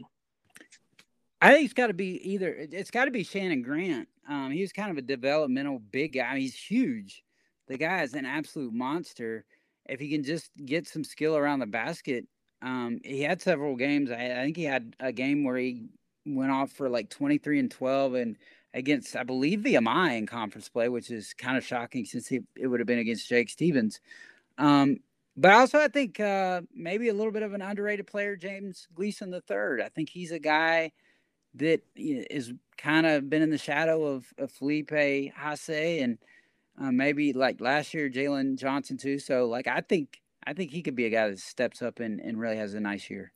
I 1.42 1.52
think 1.52 1.66
it's 1.66 1.74
got 1.74 1.88
to 1.88 1.94
be 1.94 2.18
either. 2.32 2.54
it- 2.54 2.74
It's 2.74 2.92
got 2.92 3.06
to 3.06 3.12
be 3.12 3.24
Shannon 3.24 3.62
Grant. 3.62 4.08
Um, 4.28 4.50
he 4.52 4.62
was 4.62 4.72
kind 4.72 4.90
of 4.90 4.98
a 4.98 5.02
developmental 5.02 5.80
big 5.80 6.14
guy. 6.14 6.40
He's 6.40 6.56
huge. 6.56 7.24
The 7.68 7.78
guy 7.78 8.02
is 8.04 8.14
an 8.14 8.26
absolute 8.26 8.74
monster. 8.74 9.46
If 9.88 10.00
he 10.00 10.10
can 10.10 10.24
just 10.24 10.50
get 10.66 10.88
some 10.88 11.04
skill 11.04 11.36
around 11.36 11.60
the 11.60 11.68
basket, 11.68 12.26
um, 12.62 13.00
he 13.04 13.22
had 13.22 13.42
several 13.42 13.76
games. 13.76 14.10
I, 14.10 14.40
I 14.40 14.44
think 14.44 14.58
he 14.58 14.64
had 14.64 14.96
a 15.00 15.12
game 15.12 15.44
where 15.44 15.58
he 15.58 15.90
went 16.26 16.52
off 16.52 16.72
for 16.72 16.90
like 16.90 17.10
twenty 17.10 17.38
three 17.38 17.60
and 17.60 17.70
twelve, 17.70 18.16
and 18.16 18.38
against 18.76 19.16
I 19.16 19.24
believe 19.24 19.62
VMI 19.62 20.18
in 20.18 20.28
conference 20.28 20.70
play, 20.70 20.90
which 20.90 21.10
is 21.10 21.34
kind 21.34 21.58
of 21.58 21.66
shocking 21.66 22.06
since 22.06 22.28
he, 22.28 22.42
it 22.56 22.68
would 22.68 22.80
have 22.80 22.88
been 22.88 23.00
against 23.00 23.28
Jake 23.28 23.50
Stephens. 23.50 24.00
Um, 24.58 24.98
but 25.38 25.52
also, 25.52 25.80
I 25.80 25.88
think 25.88 26.20
uh, 26.20 26.62
maybe 26.74 27.10
a 27.10 27.14
little 27.14 27.32
bit 27.32 27.44
of 27.44 27.54
an 27.54 27.62
underrated 27.62 28.08
player, 28.08 28.36
James 28.36 28.88
Glisson 28.96 29.38
third. 29.44 29.82
I 29.82 29.90
think 29.90 30.10
he's 30.10 30.32
a 30.32 30.40
guy 30.40 30.92
that 31.56 31.82
is 31.96 32.54
kind 32.78 33.06
of 33.06 33.30
been 33.30 33.42
in 33.42 33.50
the 33.50 33.58
shadow 33.58 34.04
of, 34.06 34.26
of 34.38 34.52
Felipe 34.52 34.90
Haase 34.92 36.04
and 36.04 36.18
uh, 36.80 36.92
maybe 36.92 37.34
like 37.34 37.62
last 37.62 37.94
year 37.94 38.10
Jalen 38.10 38.58
Johnson 38.58 38.98
too. 38.98 39.20
So 39.20 39.48
like 39.48 39.68
I 39.68 39.82
think 39.82 40.22
I 40.46 40.54
think 40.54 40.72
he 40.72 40.82
could 40.82 40.96
be 40.96 41.06
a 41.06 41.10
guy 41.10 41.30
that 41.30 41.40
steps 41.40 41.82
up 41.82 42.00
and, 42.00 42.20
and 42.20 42.40
really 42.40 42.58
has 42.58 42.74
a 42.74 42.80
nice 42.80 43.10
year. 43.10 43.32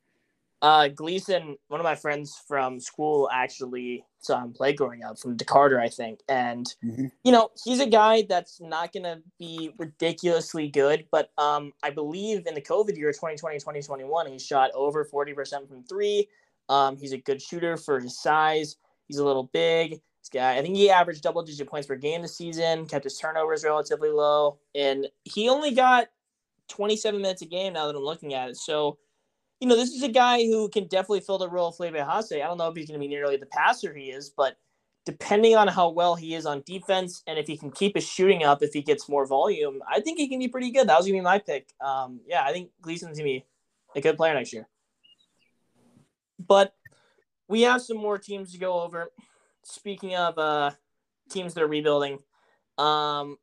Uh, 0.62 0.90
Glisson, 0.90 1.56
one 1.70 1.80
of 1.80 1.86
my 1.86 1.96
friends 1.96 2.42
from 2.48 2.80
school, 2.80 3.30
actually 3.32 4.04
saw 4.20 4.44
him 4.44 4.52
play 4.52 4.74
growing 4.74 5.04
up 5.04 5.18
from 5.18 5.38
DeCarter, 5.38 5.80
I 5.80 5.88
think. 5.88 6.20
And 6.28 6.68
Mhm. 6.84 7.12
you 7.24 7.32
know, 7.32 7.52
he's 7.64 7.80
a 7.80 7.86
guy 7.86 8.24
that's 8.24 8.60
not 8.60 8.92
gonna 8.92 9.22
be 9.38 9.74
ridiculously 9.78 10.68
good, 10.68 11.08
but 11.12 11.32
um, 11.38 11.74
I 11.82 11.90
believe 11.92 12.46
in 12.46 12.56
the 12.56 12.62
COVID 12.62 12.98
year, 12.98 13.14
2020, 13.14 13.60
2021, 13.60 14.28
he 14.28 14.38
shot 14.40 14.72
over 14.74 15.06
40% 15.06 15.70
from 15.70 15.84
three. 15.86 16.28
Um, 16.68 16.98
he's 16.98 17.14
a 17.14 17.18
good 17.18 17.42
shooter 17.42 17.78
for 17.78 18.00
his 18.00 18.22
size. 18.22 18.76
He's 19.08 19.18
a 19.18 19.26
little 19.26 19.50
big. 19.54 20.02
This 20.22 20.30
guy, 20.34 20.58
I 20.58 20.62
think 20.62 20.76
he 20.76 20.90
averaged 20.90 21.24
double 21.24 21.42
digit 21.42 21.70
points 21.70 21.88
per 21.88 21.96
game 21.96 22.22
this 22.22 22.36
season, 22.36 22.86
kept 22.86 23.06
his 23.06 23.18
turnovers 23.18 23.64
relatively 23.64 24.10
low, 24.12 24.60
and 24.76 25.08
he 25.24 25.48
only 25.48 25.72
got 25.72 26.10
27 26.68 27.22
minutes 27.22 27.42
a 27.42 27.46
game 27.46 27.74
now 27.74 27.88
that 27.88 27.96
I'm 27.96 28.04
looking 28.04 28.34
at 28.34 28.50
it. 28.50 28.58
So 28.58 28.98
you 29.60 29.68
know, 29.68 29.76
this 29.76 29.92
is 29.92 30.04
a 30.04 30.10
guy 30.10 30.44
who 30.44 30.70
can 30.70 30.86
definitely 30.86 31.20
fill 31.20 31.38
the 31.38 31.50
role 31.50 31.70
of 31.70 31.76
Felipe 31.76 31.96
Haase. 31.96 32.36
I 32.36 32.48
don't 32.48 32.58
know 32.58 32.70
if 32.70 32.76
he's 32.76 32.88
going 32.88 33.00
to 33.00 33.04
be 33.04 33.10
nearly 33.10 33.38
the 33.38 33.46
passer 33.46 33.94
he 33.94 34.06
is, 34.06 34.30
but 34.30 34.58
depending 35.06 35.56
on 35.56 35.68
how 35.68 35.90
well 35.90 36.16
he 36.16 36.36
is 36.36 36.46
on 36.46 36.64
defense 36.66 37.24
and 37.28 37.38
if 37.38 37.48
he 37.48 37.58
can 37.58 37.72
keep 37.72 37.96
his 37.96 38.08
shooting 38.08 38.44
up, 38.44 38.64
if 38.64 38.72
he 38.74 38.82
gets 38.82 39.10
more 39.10 39.26
volume, 39.26 39.82
I 39.90 40.00
think 40.00 40.18
he 40.18 40.30
can 40.30 40.40
be 40.40 40.48
pretty 40.48 40.72
good. 40.72 40.88
That 40.88 40.98
was 40.98 41.06
going 41.06 41.16
to 41.16 41.22
be 41.22 41.24
my 41.24 41.40
pick. 41.40 41.74
Um, 41.82 42.22
yeah, 42.26 42.44
I 42.44 42.54
think 42.54 42.70
Glisson's 42.82 43.18
going 43.18 43.28
to 43.28 43.40
be 43.40 43.46
a 43.96 44.02
good 44.02 44.18
player 44.18 44.34
next 44.34 44.54
year. 44.54 44.68
But 46.40 46.74
we 47.50 47.62
have 47.62 47.82
some 47.82 47.98
more 47.98 48.18
teams 48.18 48.54
to 48.54 48.60
go 48.60 48.82
over. 48.82 49.12
Speaking 49.64 50.16
of 50.16 50.38
uh, 50.38 50.72
teams 51.30 51.54
that 51.54 51.64
are 51.64 51.68
rebuilding, 51.68 52.20
um, 52.78 53.38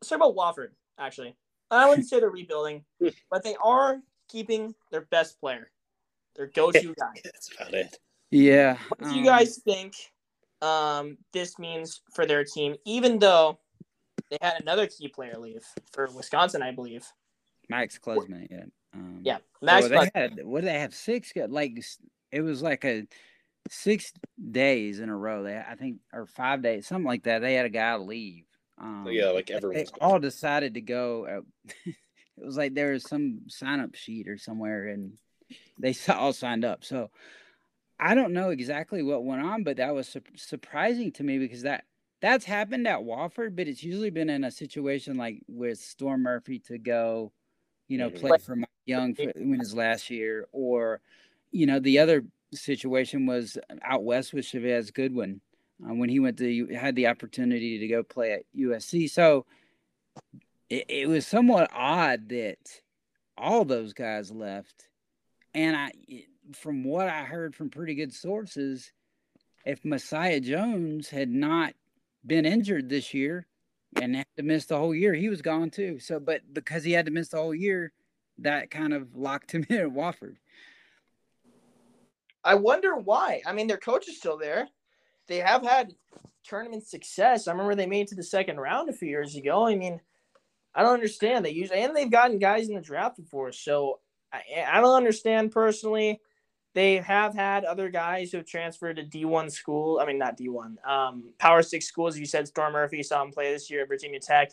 let's 0.00 0.10
talk 0.10 0.16
about 0.16 0.36
Wofford. 0.36 0.68
Actually, 0.98 1.34
I 1.70 1.88
wouldn't 1.88 2.06
say 2.08 2.20
they're 2.20 2.30
rebuilding, 2.30 2.84
but 3.30 3.42
they 3.42 3.56
are 3.60 4.00
keeping 4.28 4.74
their 4.90 5.02
best 5.02 5.40
player, 5.40 5.70
their 6.34 6.46
go-to 6.46 6.94
guy. 6.98 7.20
That's 7.24 7.50
about 7.54 7.74
it. 7.74 7.98
Yeah. 8.30 8.78
What 8.88 9.00
do 9.08 9.14
you 9.14 9.20
um, 9.20 9.24
guys 9.24 9.58
think 9.64 9.94
um, 10.62 11.18
this 11.32 11.58
means 11.58 12.02
for 12.14 12.26
their 12.26 12.44
team? 12.44 12.76
Even 12.84 13.18
though 13.18 13.58
they 14.30 14.38
had 14.40 14.60
another 14.60 14.86
key 14.86 15.08
player 15.08 15.36
leave 15.38 15.64
for 15.92 16.08
Wisconsin, 16.14 16.62
I 16.62 16.72
believe. 16.72 17.06
Max 17.68 17.98
Klesmit? 17.98 18.48
Yeah. 18.50 18.64
Um, 18.94 19.20
Yeah, 19.22 19.38
Max. 19.62 19.88
well, 19.88 20.04
Klesmit. 20.04 20.10
they 20.14 20.20
had 20.20 20.44
what 20.44 20.60
did 20.62 20.68
they 20.70 20.80
have 20.80 20.94
six? 20.94 21.32
guys- 21.32 21.50
Like 21.50 21.78
it 22.32 22.40
was 22.40 22.62
like 22.62 22.84
a 22.84 23.06
six 23.68 24.12
days 24.50 25.00
in 25.00 25.08
a 25.08 25.16
row. 25.16 25.42
They 25.42 25.56
I 25.56 25.74
think 25.76 25.98
or 26.12 26.26
five 26.26 26.62
days, 26.62 26.86
something 26.86 27.06
like 27.06 27.24
that. 27.24 27.40
They 27.40 27.54
had 27.54 27.66
a 27.66 27.70
guy 27.70 27.96
leave. 27.96 28.44
Um, 28.78 29.06
Yeah, 29.10 29.30
like 29.30 29.46
they 29.46 29.86
all 30.00 30.18
decided 30.18 30.74
to 30.74 30.80
go. 30.80 31.26
Uh, 31.26 31.90
it 32.38 32.44
was 32.44 32.56
like 32.56 32.74
there 32.74 32.92
was 32.92 33.04
some 33.04 33.42
sign 33.48 33.80
up 33.80 33.94
sheet 33.94 34.28
or 34.28 34.38
somewhere, 34.38 34.88
and 34.88 35.18
they 35.78 35.94
all 36.08 36.32
signed 36.32 36.64
up. 36.64 36.84
So 36.84 37.10
I 37.98 38.14
don't 38.14 38.32
know 38.32 38.50
exactly 38.50 39.02
what 39.02 39.24
went 39.24 39.42
on, 39.42 39.64
but 39.64 39.78
that 39.78 39.94
was 39.94 40.08
su- 40.08 40.20
surprising 40.36 41.12
to 41.12 41.24
me 41.24 41.38
because 41.38 41.62
that 41.62 41.84
that's 42.20 42.44
happened 42.44 42.86
at 42.88 43.00
Wofford, 43.00 43.56
but 43.56 43.68
it's 43.68 43.82
usually 43.82 44.10
been 44.10 44.30
in 44.30 44.44
a 44.44 44.50
situation 44.50 45.16
like 45.16 45.42
with 45.48 45.78
Storm 45.78 46.22
Murphy 46.22 46.58
to 46.60 46.78
go, 46.78 47.32
you 47.88 47.98
know, 47.98 48.10
Mhm. 48.10 48.18
play 48.20 48.38
for 48.38 48.56
Mike 48.56 48.68
Young 48.86 49.14
for 49.14 49.32
when 49.36 49.60
his 49.60 49.74
last 49.74 50.10
year, 50.10 50.48
or 50.52 51.00
you 51.52 51.66
know, 51.66 51.78
the 51.78 51.98
other 51.98 52.24
situation 52.52 53.26
was 53.26 53.58
out 53.82 54.04
west 54.04 54.32
with 54.32 54.44
Chavez 54.46 54.90
Goodwin 54.90 55.40
uh, 55.84 55.94
when 55.94 56.08
he 56.08 56.20
went 56.20 56.38
to 56.38 56.66
had 56.74 56.94
the 56.96 57.06
opportunity 57.06 57.78
to 57.78 57.88
go 57.88 58.02
play 58.02 58.32
at 58.32 58.42
USC. 58.54 59.08
So 59.08 59.46
it, 60.70 60.84
it 60.88 61.08
was 61.08 61.26
somewhat 61.26 61.70
odd 61.72 62.28
that 62.30 62.58
all 63.36 63.64
those 63.64 63.92
guys 63.92 64.30
left, 64.30 64.88
and 65.54 65.76
I, 65.76 65.90
from 66.54 66.84
what 66.84 67.08
I 67.08 67.24
heard 67.24 67.54
from 67.54 67.70
pretty 67.70 67.94
good 67.94 68.12
sources, 68.12 68.92
if 69.64 69.84
Messiah 69.84 70.40
Jones 70.40 71.08
had 71.08 71.30
not 71.30 71.74
been 72.24 72.46
injured 72.46 72.88
this 72.88 73.12
year 73.14 73.46
and 74.00 74.16
had 74.16 74.26
to 74.36 74.42
miss 74.42 74.66
the 74.66 74.76
whole 74.76 74.94
year, 74.94 75.14
he 75.14 75.28
was 75.28 75.42
gone 75.42 75.70
too. 75.70 75.98
So, 75.98 76.20
but 76.20 76.42
because 76.52 76.84
he 76.84 76.92
had 76.92 77.06
to 77.06 77.12
miss 77.12 77.28
the 77.28 77.38
whole 77.38 77.54
year, 77.54 77.92
that 78.38 78.70
kind 78.70 78.92
of 78.92 79.16
locked 79.16 79.52
him 79.52 79.66
in 79.68 79.76
at 79.76 79.88
Wofford. 79.88 80.36
I 82.44 82.54
wonder 82.54 82.96
why. 82.96 83.42
I 83.44 83.52
mean, 83.52 83.66
their 83.66 83.76
coach 83.76 84.08
is 84.08 84.18
still 84.18 84.38
there. 84.38 84.68
They 85.26 85.38
have 85.38 85.62
had 85.62 85.92
tournament 86.44 86.86
success. 86.86 87.48
I 87.48 87.50
remember 87.50 87.74
they 87.74 87.86
made 87.86 88.02
it 88.02 88.08
to 88.08 88.14
the 88.14 88.22
second 88.22 88.58
round 88.58 88.88
a 88.88 88.92
few 88.92 89.08
years 89.08 89.34
ago. 89.34 89.66
I 89.66 89.74
mean, 89.74 90.00
I 90.76 90.82
don't 90.82 90.92
understand. 90.92 91.44
They 91.44 91.50
use 91.50 91.70
and 91.70 91.96
they've 91.96 92.10
gotten 92.10 92.38
guys 92.38 92.68
in 92.68 92.74
the 92.74 92.80
draft 92.82 93.16
before. 93.16 93.50
So 93.50 94.00
I, 94.32 94.42
I 94.70 94.80
don't 94.80 94.94
understand 94.94 95.50
personally. 95.50 96.20
They 96.74 96.98
have 96.98 97.34
had 97.34 97.64
other 97.64 97.88
guys 97.88 98.30
who 98.30 98.36
have 98.36 98.46
transferred 98.46 98.96
to 98.96 99.02
D1 99.02 99.50
school. 99.50 99.98
I 99.98 100.04
mean, 100.04 100.18
not 100.18 100.36
D1, 100.36 100.86
um, 100.86 101.32
Power 101.38 101.62
Six 101.62 101.86
schools. 101.86 102.18
You 102.18 102.26
said 102.26 102.46
Storm 102.46 102.74
Murphy 102.74 103.02
saw 103.02 103.22
him 103.22 103.32
play 103.32 103.50
this 103.50 103.70
year 103.70 103.82
at 103.82 103.88
Virginia 103.88 104.20
Tech. 104.20 104.52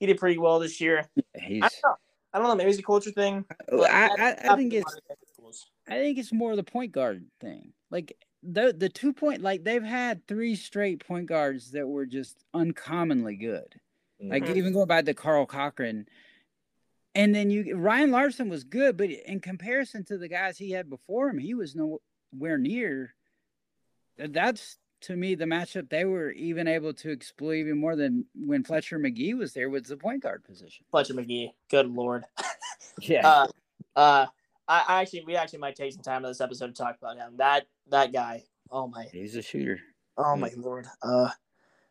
He 0.00 0.06
did 0.06 0.18
pretty 0.18 0.38
well 0.38 0.58
this 0.58 0.80
year. 0.80 1.08
He's, 1.40 1.62
I 1.62 1.68
don't 1.68 1.82
know. 1.84 1.96
I 2.32 2.38
don't 2.38 2.48
know. 2.48 2.54
Maybe 2.56 2.70
it's 2.70 2.80
a 2.80 2.82
culture 2.82 3.12
thing. 3.12 3.44
I, 3.72 4.10
I, 4.18 4.52
I 4.52 4.56
think 4.56 4.72
it's 4.72 4.84
lot 4.84 4.98
of 4.98 5.10
other 5.10 5.26
schools. 5.32 5.66
I 5.86 5.92
think 5.92 6.18
it's 6.18 6.32
more 6.32 6.56
the 6.56 6.64
point 6.64 6.90
guard 6.90 7.24
thing. 7.40 7.72
Like 7.90 8.16
the 8.42 8.74
the 8.76 8.88
two 8.88 9.12
point 9.12 9.42
like 9.42 9.62
they've 9.62 9.82
had 9.82 10.26
three 10.26 10.56
straight 10.56 11.06
point 11.06 11.26
guards 11.26 11.72
that 11.72 11.86
were 11.86 12.06
just 12.06 12.44
uncommonly 12.54 13.36
good. 13.36 13.80
Like 14.22 14.44
Mhm. 14.44 14.56
even 14.56 14.72
going 14.72 14.86
back 14.88 15.04
to 15.06 15.14
Karl 15.14 15.46
Cochran. 15.46 16.06
And 17.14 17.34
then 17.34 17.50
you 17.50 17.76
Ryan 17.76 18.10
Larson 18.10 18.48
was 18.48 18.64
good, 18.64 18.96
but 18.96 19.10
in 19.10 19.40
comparison 19.40 20.04
to 20.04 20.18
the 20.18 20.28
guys 20.28 20.58
he 20.58 20.70
had 20.70 20.88
before 20.88 21.28
him, 21.28 21.38
he 21.38 21.54
was 21.54 21.74
nowhere 21.74 22.58
near. 22.58 23.14
That's 24.16 24.78
to 25.02 25.16
me 25.16 25.34
the 25.34 25.46
matchup 25.46 25.88
they 25.88 26.04
were 26.04 26.30
even 26.32 26.68
able 26.68 26.92
to 26.92 27.10
exploit 27.10 27.54
even 27.54 27.78
more 27.78 27.96
than 27.96 28.26
when 28.34 28.62
Fletcher 28.62 28.98
Magee 28.98 29.32
was 29.34 29.54
there 29.54 29.70
was 29.70 29.84
the 29.84 29.96
point 29.96 30.22
guard 30.22 30.44
position. 30.44 30.84
Fletcher 30.90 31.14
Magee. 31.14 31.54
Good 31.68 31.88
lord. 31.88 32.24
Yeah. 33.00 33.26
uh, 33.26 33.46
uh, 33.96 34.26
I, 34.68 34.84
I 34.86 35.00
actually, 35.00 35.24
we 35.24 35.36
actually 35.36 35.60
might 35.60 35.74
take 35.76 35.92
some 35.92 36.02
time 36.02 36.24
on 36.24 36.30
this 36.30 36.40
episode 36.40 36.66
to 36.68 36.72
talk 36.72 36.96
about 37.00 37.16
him. 37.16 37.36
That 37.38 37.66
that 37.88 38.12
guy. 38.12 38.44
Oh 38.70 38.88
my, 38.88 39.04
He's 39.10 39.36
a 39.36 39.42
shooter. 39.42 39.80
oh 40.18 40.36
my 40.36 40.50
lord. 40.56 40.86
Uh, 41.02 41.30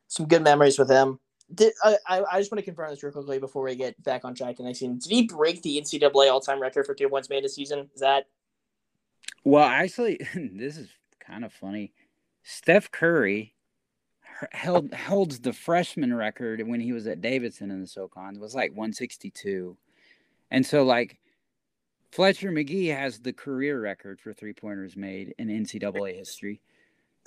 some 0.07 0.27
good 0.27 0.43
memories 0.43 0.77
with 0.77 0.89
him. 0.89 1.19
Did 1.53 1.73
I, 1.83 1.93
uh, 1.93 1.97
I, 2.07 2.23
I 2.33 2.39
just 2.39 2.51
want 2.51 2.59
to 2.59 2.65
confirm 2.65 2.89
this 2.89 3.01
real 3.01 3.11
quickly 3.11 3.39
before 3.39 3.63
we 3.63 3.75
get 3.75 4.01
back 4.03 4.23
on 4.25 4.35
track 4.35 4.57
to 4.57 4.63
next 4.63 4.79
season. 4.79 4.99
Did 4.99 5.11
he 5.11 5.23
break 5.23 5.61
the 5.61 5.81
NCAA 5.81 6.31
all-time 6.31 6.61
record 6.61 6.85
for 6.85 6.93
three 6.93 7.07
points 7.07 7.29
made 7.29 7.43
a 7.45 7.49
season? 7.49 7.89
Is 7.93 8.01
that 8.01 8.25
Well, 9.43 9.67
actually, 9.67 10.19
this 10.35 10.77
is 10.77 10.89
kind 11.19 11.43
of 11.43 11.53
funny. 11.53 11.93
Steph 12.43 12.91
Curry 12.91 13.55
held 14.51 14.93
holds 14.93 15.39
the 15.39 15.53
freshman 15.53 16.13
record 16.13 16.65
when 16.65 16.79
he 16.79 16.93
was 16.93 17.07
at 17.07 17.21
Davidson 17.21 17.71
in 17.71 17.81
the 17.81 17.87
SoCon. 17.87 18.35
It 18.35 18.41
was 18.41 18.55
like 18.55 18.71
162. 18.71 19.77
And 20.51 20.65
so 20.65 20.83
like 20.83 21.19
Fletcher 22.11 22.51
Magee 22.51 22.87
has 22.87 23.19
the 23.19 23.33
career 23.33 23.79
record 23.79 24.19
for 24.19 24.33
three 24.33 24.53
pointers 24.53 24.95
made 24.95 25.35
in 25.37 25.47
NCAA 25.47 26.15
history. 26.15 26.61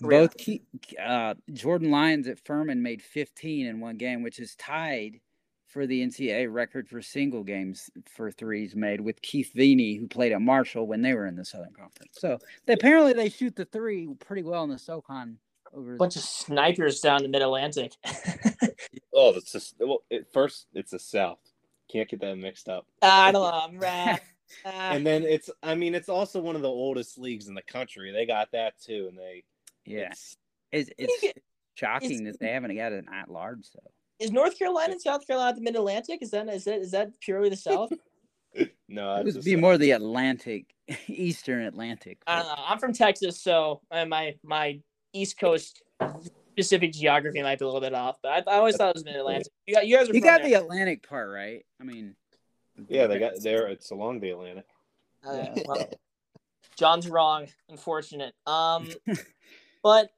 Career. 0.02 0.20
Both 0.20 0.36
Ke- 0.36 1.00
uh, 1.00 1.34
Jordan 1.52 1.90
Lyons 1.90 2.28
at 2.28 2.38
Furman 2.38 2.82
made 2.82 3.02
15 3.02 3.66
in 3.66 3.80
one 3.80 3.96
game, 3.96 4.22
which 4.22 4.38
is 4.38 4.54
tied 4.56 5.20
for 5.68 5.86
the 5.86 6.06
NCAA 6.06 6.52
record 6.52 6.86
for 6.88 7.00
single 7.00 7.42
games 7.42 7.88
for 8.14 8.30
threes 8.30 8.76
made 8.76 9.00
with 9.00 9.22
Keith 9.22 9.52
Veney, 9.56 9.98
who 9.98 10.06
played 10.06 10.32
at 10.32 10.42
Marshall 10.42 10.86
when 10.86 11.00
they 11.00 11.14
were 11.14 11.26
in 11.26 11.34
the 11.36 11.44
Southern 11.44 11.72
Conference. 11.72 12.18
So 12.18 12.38
they, 12.66 12.74
apparently 12.74 13.14
they 13.14 13.30
shoot 13.30 13.56
the 13.56 13.64
three 13.64 14.08
pretty 14.20 14.42
well 14.42 14.64
in 14.64 14.70
the 14.70 14.78
SoCon. 14.78 15.38
Over 15.74 15.94
a 15.94 15.96
bunch 15.96 16.16
of 16.16 16.22
snipers 16.22 17.00
down 17.00 17.22
the 17.22 17.28
Mid 17.28 17.40
Atlantic? 17.42 17.92
Oh, 19.14 19.32
it's 19.36 19.52
just 19.52 19.74
well. 19.78 20.02
At 20.10 20.32
first, 20.32 20.66
it's 20.74 20.90
the 20.92 20.98
South. 20.98 21.38
Can't 21.90 22.08
get 22.08 22.20
that 22.20 22.36
mixed 22.36 22.68
up. 22.68 22.86
I 23.02 23.30
don't 23.30 23.42
know. 23.42 23.60
I'm 23.64 23.78
right. 23.78 24.20
And 24.64 25.06
then 25.06 25.22
it's. 25.22 25.50
I 25.62 25.74
mean, 25.74 25.94
it's 25.94 26.08
also 26.08 26.40
one 26.40 26.56
of 26.56 26.62
the 26.62 26.68
oldest 26.68 27.18
leagues 27.18 27.48
in 27.48 27.54
the 27.54 27.62
country. 27.62 28.10
They 28.12 28.26
got 28.26 28.52
that 28.52 28.80
too, 28.80 29.06
and 29.08 29.18
they. 29.18 29.44
Yeah, 29.84 30.02
it's- 30.02 30.36
it's, 30.72 30.90
it's 30.98 31.20
get- 31.20 31.42
shocking 31.74 32.24
that 32.24 32.38
they 32.40 32.48
haven't 32.48 32.74
got 32.76 32.92
an 32.92 33.06
at 33.12 33.30
large 33.30 33.68
though. 33.74 33.90
is 34.18 34.30
North 34.32 34.58
Carolina 34.58 34.92
and 34.92 35.00
South 35.02 35.26
Carolina 35.26 35.54
the 35.54 35.60
Mid 35.62 35.76
Atlantic? 35.76 36.22
Is 36.22 36.30
that 36.30 36.48
is 36.48 36.64
that 36.64 36.80
is 36.80 36.90
that 36.92 37.18
purely 37.20 37.48
the 37.50 37.56
South? 37.56 37.90
no, 38.88 39.16
It 39.16 39.24
would 39.26 39.44
be 39.44 39.52
South. 39.52 39.60
more 39.60 39.78
the 39.78 39.90
Atlantic, 39.92 40.74
Eastern 41.08 41.62
Atlantic. 41.62 42.18
I 42.26 42.36
don't 42.42 42.46
know. 42.48 42.64
I'm 42.66 42.78
from 42.78 42.92
Texas, 42.92 43.40
so 43.40 43.80
uh, 43.90 44.04
my 44.06 44.34
my 44.44 44.80
East 45.12 45.38
Coast 45.38 45.82
specific 46.52 46.92
geography 46.92 47.42
might 47.42 47.58
be 47.58 47.64
a 47.64 47.68
little 47.68 47.80
bit 47.80 47.94
off. 47.94 48.16
But 48.22 48.46
I, 48.48 48.52
I 48.52 48.56
always 48.56 48.76
thought 48.76 48.90
it 48.90 48.96
was 48.96 49.04
Mid 49.04 49.16
Atlantic. 49.16 49.48
You, 49.66 49.74
got, 49.74 49.86
you 49.86 49.96
guys 49.96 50.08
are 50.10 50.14
You 50.14 50.20
got 50.20 50.40
there. 50.42 50.50
the 50.50 50.54
Atlantic 50.56 51.06
part 51.08 51.30
right. 51.30 51.64
I 51.80 51.84
mean, 51.84 52.14
Yeah, 52.88 53.06
they 53.06 53.18
got 53.18 53.40
there. 53.42 53.68
It's 53.68 53.90
along 53.90 54.20
the 54.20 54.30
Atlantic. 54.30 54.66
Uh, 55.26 55.46
well, 55.66 55.88
John's 56.76 57.08
wrong. 57.08 57.46
Unfortunate. 57.70 58.34
Um, 58.46 58.88
but 59.82 60.10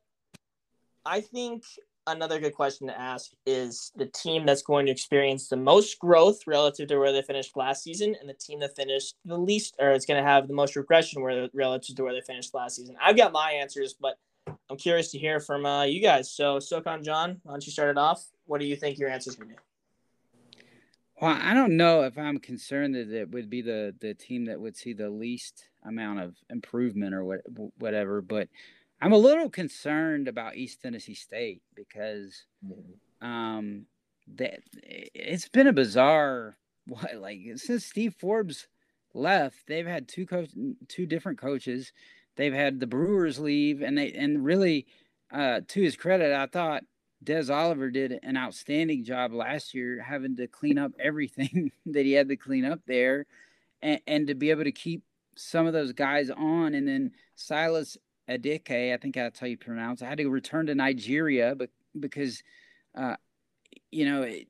I 1.04 1.20
think 1.20 1.64
another 2.06 2.38
good 2.38 2.54
question 2.54 2.86
to 2.86 2.98
ask 2.98 3.32
is 3.46 3.92
the 3.96 4.06
team 4.06 4.44
that's 4.44 4.62
going 4.62 4.86
to 4.86 4.92
experience 4.92 5.48
the 5.48 5.56
most 5.56 5.98
growth 5.98 6.46
relative 6.46 6.88
to 6.88 6.98
where 6.98 7.12
they 7.12 7.22
finished 7.22 7.56
last 7.56 7.82
season, 7.82 8.14
and 8.20 8.28
the 8.28 8.34
team 8.34 8.60
that 8.60 8.76
finished 8.76 9.14
the 9.24 9.36
least, 9.36 9.76
or 9.78 9.92
it's 9.92 10.06
going 10.06 10.22
to 10.22 10.28
have 10.28 10.48
the 10.48 10.54
most 10.54 10.76
regression 10.76 11.22
where 11.22 11.48
relative 11.54 11.96
to 11.96 12.02
where 12.02 12.12
they 12.12 12.20
finished 12.20 12.54
last 12.54 12.76
season. 12.76 12.96
I've 13.02 13.16
got 13.16 13.32
my 13.32 13.52
answers, 13.52 13.94
but 13.94 14.18
I'm 14.68 14.76
curious 14.76 15.10
to 15.12 15.18
hear 15.18 15.40
from 15.40 15.64
uh, 15.64 15.84
you 15.84 16.02
guys. 16.02 16.30
So, 16.30 16.58
SoCon 16.58 17.02
John, 17.02 17.40
why 17.42 17.52
don't 17.52 17.64
you 17.64 17.72
start 17.72 17.90
it 17.90 17.98
off? 17.98 18.24
What 18.46 18.60
do 18.60 18.66
you 18.66 18.76
think 18.76 18.98
your 18.98 19.08
answer's 19.08 19.36
going 19.36 19.50
to 19.50 19.54
be? 19.54 19.60
Well, 21.20 21.38
I 21.40 21.54
don't 21.54 21.76
know 21.76 22.02
if 22.02 22.18
I'm 22.18 22.38
concerned 22.38 22.94
that 22.96 23.10
it 23.10 23.30
would 23.30 23.48
be 23.48 23.62
the 23.62 23.94
the 24.00 24.14
team 24.14 24.46
that 24.46 24.60
would 24.60 24.76
see 24.76 24.92
the 24.92 25.08
least 25.08 25.68
amount 25.84 26.20
of 26.20 26.34
improvement 26.50 27.14
or 27.14 27.24
what 27.24 27.40
whatever, 27.78 28.20
but 28.20 28.48
I'm 29.04 29.12
a 29.12 29.18
little 29.18 29.50
concerned 29.50 30.28
about 30.28 30.56
East 30.56 30.80
Tennessee 30.80 31.14
State 31.14 31.60
because 31.74 32.46
um 33.20 33.84
that 34.36 34.60
it's 34.82 35.46
been 35.46 35.66
a 35.66 35.74
bizarre 35.74 36.56
what 36.86 37.14
like 37.16 37.40
since 37.56 37.84
Steve 37.84 38.14
Forbes 38.18 38.66
left, 39.12 39.66
they've 39.66 39.86
had 39.86 40.08
two 40.08 40.24
coach 40.24 40.48
two 40.88 41.04
different 41.04 41.38
coaches. 41.38 41.92
They've 42.36 42.54
had 42.54 42.80
the 42.80 42.86
Brewers 42.86 43.38
leave 43.38 43.82
and 43.82 43.98
they 43.98 44.10
and 44.12 44.42
really 44.42 44.86
uh 45.30 45.60
to 45.68 45.82
his 45.82 45.96
credit, 45.96 46.32
I 46.32 46.46
thought 46.46 46.84
Des 47.22 47.52
Oliver 47.52 47.90
did 47.90 48.18
an 48.22 48.38
outstanding 48.38 49.04
job 49.04 49.34
last 49.34 49.74
year, 49.74 50.00
having 50.00 50.34
to 50.36 50.46
clean 50.46 50.78
up 50.78 50.92
everything 50.98 51.72
that 51.86 52.06
he 52.06 52.12
had 52.12 52.30
to 52.30 52.36
clean 52.36 52.64
up 52.64 52.80
there, 52.86 53.26
and, 53.82 54.00
and 54.06 54.26
to 54.28 54.34
be 54.34 54.50
able 54.50 54.64
to 54.64 54.72
keep 54.72 55.02
some 55.36 55.66
of 55.66 55.74
those 55.74 55.92
guys 55.92 56.30
on. 56.30 56.72
And 56.72 56.88
then 56.88 57.12
Silas 57.34 57.98
Adheke, 58.28 58.92
I 58.92 58.96
think 58.96 59.14
that's 59.14 59.38
how 59.40 59.46
you 59.46 59.58
pronounce. 59.58 60.02
it, 60.02 60.06
I 60.06 60.08
had 60.08 60.18
to 60.18 60.28
return 60.28 60.66
to 60.66 60.74
Nigeria, 60.74 61.54
but 61.56 61.70
because, 61.98 62.42
uh, 62.96 63.16
you 63.90 64.06
know, 64.06 64.22
it, 64.22 64.48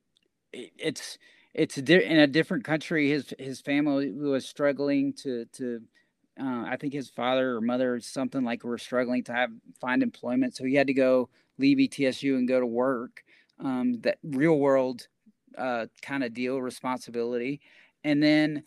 it's 0.52 1.18
it's 1.54 1.76
di- 1.76 2.04
in 2.04 2.18
a 2.18 2.26
different 2.26 2.64
country. 2.64 3.10
His 3.10 3.34
his 3.38 3.60
family 3.60 4.12
was 4.12 4.46
struggling 4.46 5.12
to 5.22 5.46
to. 5.54 5.80
Uh, 6.40 6.64
I 6.66 6.76
think 6.80 6.92
his 6.92 7.10
father 7.10 7.56
or 7.56 7.60
mother 7.60 7.94
or 7.94 8.00
something 8.00 8.42
like 8.42 8.64
were 8.64 8.78
struggling 8.78 9.22
to 9.24 9.32
have 9.32 9.50
find 9.80 10.02
employment, 10.02 10.56
so 10.56 10.64
he 10.64 10.74
had 10.74 10.88
to 10.88 10.94
go 10.94 11.28
leave 11.58 11.78
ETSU 11.78 12.36
and 12.36 12.48
go 12.48 12.60
to 12.60 12.66
work. 12.66 13.22
Um, 13.60 14.00
that 14.02 14.18
real 14.24 14.58
world 14.58 15.06
uh, 15.56 15.86
kind 16.02 16.24
of 16.24 16.34
deal 16.34 16.60
responsibility, 16.60 17.60
and 18.02 18.22
then 18.22 18.64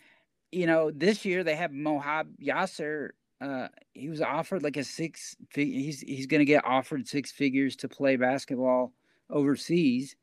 you 0.52 0.68
know 0.68 0.92
this 0.92 1.26
year 1.26 1.44
they 1.44 1.56
have 1.56 1.72
Mohab 1.72 2.28
Yasser. 2.42 3.10
Uh, 3.40 3.68
he 3.94 4.10
was 4.10 4.22
offered 4.22 4.64
like 4.64 4.78
a 4.78 4.84
six. 4.84 5.36
He's 5.54 6.02
he's 6.02 6.26
going 6.26 6.40
to 6.40 6.46
get 6.46 6.66
offered 6.66 7.08
six 7.08 7.32
figures 7.32 7.76
to 7.78 7.88
play 7.88 8.16
basketball 8.16 8.94
overseas. 9.30 10.16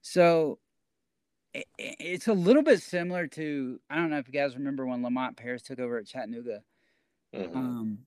So 0.00 0.58
it's 1.78 2.28
a 2.28 2.32
little 2.32 2.62
bit 2.62 2.80
similar 2.80 3.26
to 3.28 3.78
I 3.90 3.96
don't 3.96 4.10
know 4.10 4.18
if 4.18 4.26
you 4.26 4.34
guys 4.34 4.56
remember 4.56 4.86
when 4.86 5.02
Lamont 5.02 5.36
Paris 5.36 5.62
took 5.62 5.78
over 5.78 5.98
at 5.98 6.06
Chattanooga. 6.06 6.62
Mm-hmm. 7.34 7.56
Um, 7.56 7.98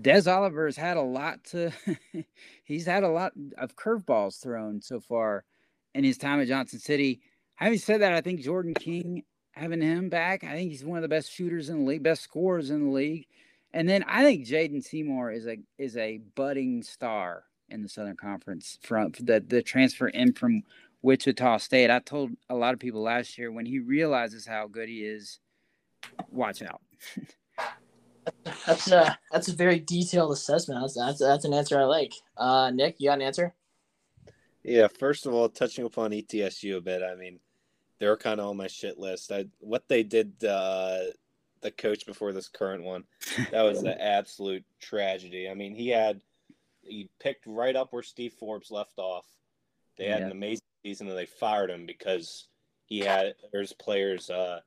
Des 0.00 0.30
Oliver 0.30 0.66
has 0.66 0.76
had 0.76 0.96
a 0.96 1.02
lot 1.02 1.42
to 1.44 1.72
he's 2.64 2.86
had 2.86 3.02
a 3.02 3.08
lot 3.08 3.32
of 3.56 3.76
curveballs 3.76 4.40
thrown 4.40 4.82
so 4.82 5.00
far 5.00 5.44
in 5.94 6.04
his 6.04 6.18
time 6.18 6.40
at 6.40 6.48
Johnson 6.48 6.78
City. 6.78 7.20
Having 7.54 7.78
said 7.78 8.00
that, 8.02 8.12
I 8.12 8.20
think 8.20 8.40
Jordan 8.40 8.74
King 8.74 9.24
having 9.52 9.82
him 9.82 10.08
back, 10.08 10.44
I 10.44 10.52
think 10.52 10.70
he's 10.70 10.84
one 10.84 10.98
of 10.98 11.02
the 11.02 11.08
best 11.08 11.32
shooters 11.32 11.68
in 11.68 11.80
the 11.80 11.84
league, 11.84 12.02
best 12.02 12.22
scorers 12.22 12.70
in 12.70 12.86
the 12.86 12.90
league. 12.90 13.26
And 13.72 13.88
then 13.88 14.04
I 14.08 14.24
think 14.24 14.46
Jaden 14.46 14.82
Seymour 14.82 15.30
is 15.30 15.46
a 15.46 15.58
is 15.78 15.96
a 15.96 16.18
budding 16.34 16.82
star 16.82 17.44
in 17.68 17.82
the 17.82 17.88
Southern 17.88 18.16
Conference 18.16 18.78
from 18.82 19.12
the 19.20 19.44
the 19.46 19.62
transfer 19.62 20.08
in 20.08 20.32
from 20.32 20.62
Wichita 21.02 21.58
State. 21.58 21.90
I 21.90 22.00
told 22.00 22.30
a 22.48 22.54
lot 22.54 22.74
of 22.74 22.80
people 22.80 23.02
last 23.02 23.38
year 23.38 23.52
when 23.52 23.66
he 23.66 23.78
realizes 23.78 24.46
how 24.46 24.66
good 24.66 24.88
he 24.88 25.04
is, 25.04 25.38
watch 26.30 26.62
out. 26.62 26.80
that's 28.66 28.90
a 28.90 29.18
that's 29.30 29.48
a 29.48 29.54
very 29.54 29.78
detailed 29.78 30.32
assessment. 30.32 30.80
That's 30.80 30.94
that's, 30.94 31.18
that's 31.20 31.44
an 31.44 31.54
answer 31.54 31.78
I 31.78 31.84
like. 31.84 32.12
Uh, 32.36 32.70
Nick, 32.70 32.96
you 32.98 33.08
got 33.08 33.18
an 33.18 33.22
answer? 33.22 33.54
Yeah, 34.62 34.88
first 34.88 35.26
of 35.26 35.32
all, 35.32 35.48
touching 35.48 35.86
upon 35.86 36.10
ETSU 36.10 36.76
a 36.76 36.80
bit. 36.82 37.02
I 37.02 37.14
mean, 37.14 37.40
they're 37.98 38.16
kind 38.16 38.40
of 38.40 38.48
on 38.48 38.56
my 38.56 38.66
shit 38.66 38.98
list. 38.98 39.32
I 39.32 39.46
what 39.60 39.88
they 39.88 40.02
did 40.02 40.44
uh, 40.44 40.98
the 41.62 41.70
coach 41.70 42.06
before 42.06 42.32
this 42.32 42.48
current 42.48 42.82
one, 42.84 43.04
that 43.50 43.62
was 43.62 43.82
an 43.82 43.96
absolute 43.98 44.64
tragedy. 44.80 45.48
I 45.48 45.54
mean, 45.54 45.74
he 45.74 45.88
had 45.88 46.20
he 46.82 47.08
picked 47.20 47.46
right 47.46 47.76
up 47.76 47.92
where 47.92 48.02
Steve 48.02 48.32
Forbes 48.34 48.70
left 48.70 48.98
off. 48.98 49.26
They 49.96 50.06
had 50.06 50.20
yeah. 50.20 50.26
an 50.26 50.32
amazing 50.32 50.64
season 50.82 51.08
and 51.08 51.18
they 51.18 51.26
fired 51.26 51.70
him 51.70 51.86
because 51.86 52.48
he 52.86 53.00
had 53.00 53.34
there's 53.52 53.72
players 53.72 54.30
uh, 54.30 54.60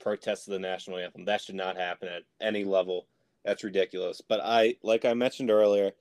protested 0.00 0.54
the 0.54 0.58
national 0.58 0.98
anthem. 0.98 1.24
That 1.24 1.40
should 1.40 1.54
not 1.54 1.76
happen 1.76 2.08
at 2.08 2.22
any 2.40 2.64
level. 2.64 3.06
That's 3.44 3.64
ridiculous. 3.64 4.20
But 4.20 4.40
I, 4.42 4.76
like 4.82 5.04
I 5.04 5.14
mentioned 5.14 5.50
earlier, 5.50 5.92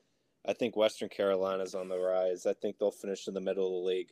I 0.46 0.54
think 0.54 0.76
Western 0.76 1.10
Carolina's 1.10 1.76
on 1.76 1.90
the 1.90 2.00
rise. 2.00 2.46
I 2.46 2.54
think 2.54 2.78
they'll 2.78 2.92
finish 2.92 3.28
in 3.28 3.34
the 3.34 3.42
middle 3.42 3.68
of 3.68 3.84
the 3.84 3.90
league. 3.90 4.12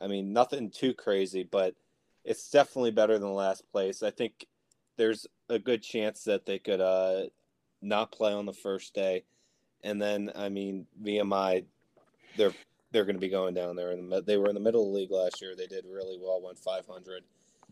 I 0.00 0.06
mean, 0.06 0.32
nothing 0.32 0.70
too 0.70 0.94
crazy, 0.94 1.42
but 1.42 1.74
it's 2.24 2.50
definitely 2.50 2.90
better 2.90 3.18
than 3.18 3.32
last 3.34 3.70
place. 3.70 4.02
I 4.02 4.10
think 4.10 4.46
there's 4.96 5.26
a 5.48 5.58
good 5.58 5.82
chance 5.82 6.24
that 6.24 6.46
they 6.46 6.58
could 6.58 6.80
uh, 6.80 7.24
not 7.82 8.12
play 8.12 8.32
on 8.32 8.46
the 8.46 8.52
first 8.52 8.94
day, 8.94 9.24
and 9.82 10.00
then 10.00 10.30
I 10.34 10.48
mean, 10.48 10.86
VMI, 11.02 11.64
they're 12.36 12.54
they're 12.92 13.04
going 13.04 13.16
to 13.16 13.20
be 13.20 13.28
going 13.28 13.54
down 13.54 13.76
there. 13.76 13.90
And 13.90 14.10
the, 14.10 14.22
they 14.22 14.36
were 14.36 14.48
in 14.48 14.54
the 14.54 14.60
middle 14.60 14.86
of 14.86 14.92
the 14.92 14.98
league 14.98 15.10
last 15.10 15.42
year. 15.42 15.54
They 15.56 15.66
did 15.66 15.84
really 15.84 16.18
well, 16.20 16.40
went 16.40 16.58
500, 16.58 17.22
mm. 17.22 17.24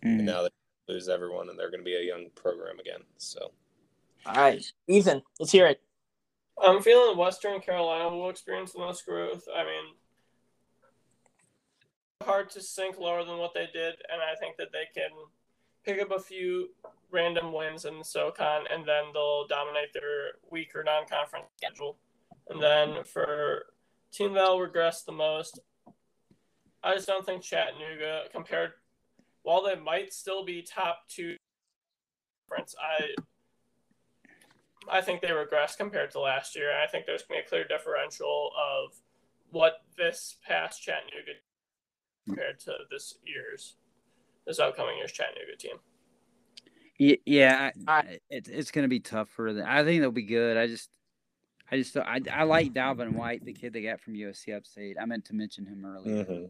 and 0.05 0.27
now 0.27 0.43
they 0.43 0.49
lose 0.89 1.09
everyone, 1.09 1.49
and 1.49 1.59
they're 1.59 1.71
going 1.71 1.81
to 1.81 1.85
be 1.85 1.97
a 1.97 2.03
young 2.03 2.27
program 2.35 2.79
again. 2.79 3.01
So, 3.17 3.53
all 4.27 4.35
right, 4.35 4.65
Ethan, 4.89 5.23
let's 5.39 5.53
hear 5.53 5.67
it. 5.67 5.81
I'm 6.63 6.83
feeling 6.83 7.17
Western 7.17 7.61
Carolina 7.61 8.15
will 8.15 8.31
experience 8.31 8.73
the 8.73 8.81
most 8.81 9.07
growth. 9.07 9.45
I 9.55 9.65
mean, 9.65 9.95
hard 12.23 12.51
to 12.51 12.61
sink 12.61 12.99
lower 12.99 13.25
than 13.25 13.39
what 13.39 13.55
they 13.55 13.69
did, 13.73 13.95
and 14.11 14.21
I 14.21 14.35
think 14.39 14.57
that 14.59 14.73
they 14.73 14.85
can 14.95 15.11
pick 15.85 16.01
up 16.01 16.11
a 16.11 16.21
few 16.21 16.69
random 17.11 17.53
wins 17.53 17.85
in 17.85 17.99
the 17.99 18.05
SoCon, 18.05 18.65
and 18.73 18.87
then 18.87 19.05
they'll 19.13 19.47
dominate 19.47 19.93
their 19.93 20.33
weaker 20.51 20.83
non-conference 20.83 21.47
schedule. 21.57 21.99
And 22.49 22.63
then 22.63 23.05
for 23.05 23.67
team 24.13 24.35
that'll 24.35 24.61
regress 24.61 25.03
the 25.03 25.13
most. 25.13 25.61
I 26.83 26.95
just 26.95 27.07
don't 27.07 27.25
think 27.25 27.43
Chattanooga 27.43 28.25
compared 28.33 28.73
while 29.43 29.63
they 29.63 29.77
might 29.77 30.13
still 30.13 30.45
be 30.45 30.63
top 30.63 31.05
two 31.09 31.37
I 32.79 33.15
I 34.91 35.01
think 35.01 35.21
they 35.21 35.33
regress 35.33 35.77
compared 35.77 36.11
to 36.11 36.21
last 36.21 36.57
year. 36.57 36.71
I 36.77 36.87
think 36.87 37.07
there's 37.07 37.23
gonna 37.23 37.41
be 37.41 37.47
a 37.47 37.49
clear 37.49 37.65
differential 37.65 38.51
of 38.59 38.95
what 39.51 39.85
this 39.97 40.37
past 40.47 40.83
Chattanooga 40.83 41.33
compared 42.27 42.59
to 42.61 42.75
this 42.91 43.15
year's 43.25 43.77
this 44.47 44.59
upcoming 44.59 44.99
year's 44.99 45.13
Chattanooga 45.13 45.57
team. 45.59 45.77
Yeah, 46.99 47.71
I, 47.89 48.19
it, 48.31 48.49
it's 48.49 48.71
going 48.71 48.85
to 48.85 48.89
be 48.89 49.01
tough 49.01 49.29
for 49.31 49.53
them. 49.53 49.65
I 49.67 49.83
think 49.83 50.01
they'll 50.01 50.13
be 50.13 50.23
good. 50.23 50.57
I 50.57 50.67
just 50.69 50.91
I 51.71 51.77
just 51.79 51.97
I, 51.97 52.21
I 52.31 52.45
like 52.45 52.75
Dalvin 52.75 53.15
White, 53.15 53.45
the 53.45 53.55
kid 53.55 53.73
they 53.73 53.83
got 53.83 54.01
from 54.01 54.15
USC 54.15 54.55
Upstate. 54.55 54.97
I 55.01 55.07
meant 55.07 55.25
to 55.27 55.35
mention 55.35 55.67
him 55.67 55.85
earlier. 55.85 56.25
Mm-hmm. 56.25 56.45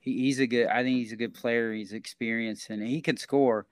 He, 0.00 0.18
he's 0.18 0.40
a 0.40 0.46
good. 0.46 0.66
I 0.66 0.82
think 0.82 0.96
he's 0.96 1.12
a 1.12 1.16
good 1.16 1.32
player. 1.32 1.72
He's 1.72 1.92
experienced 1.92 2.68
and 2.68 2.82
he 2.82 3.00
can 3.00 3.16
score. 3.16 3.66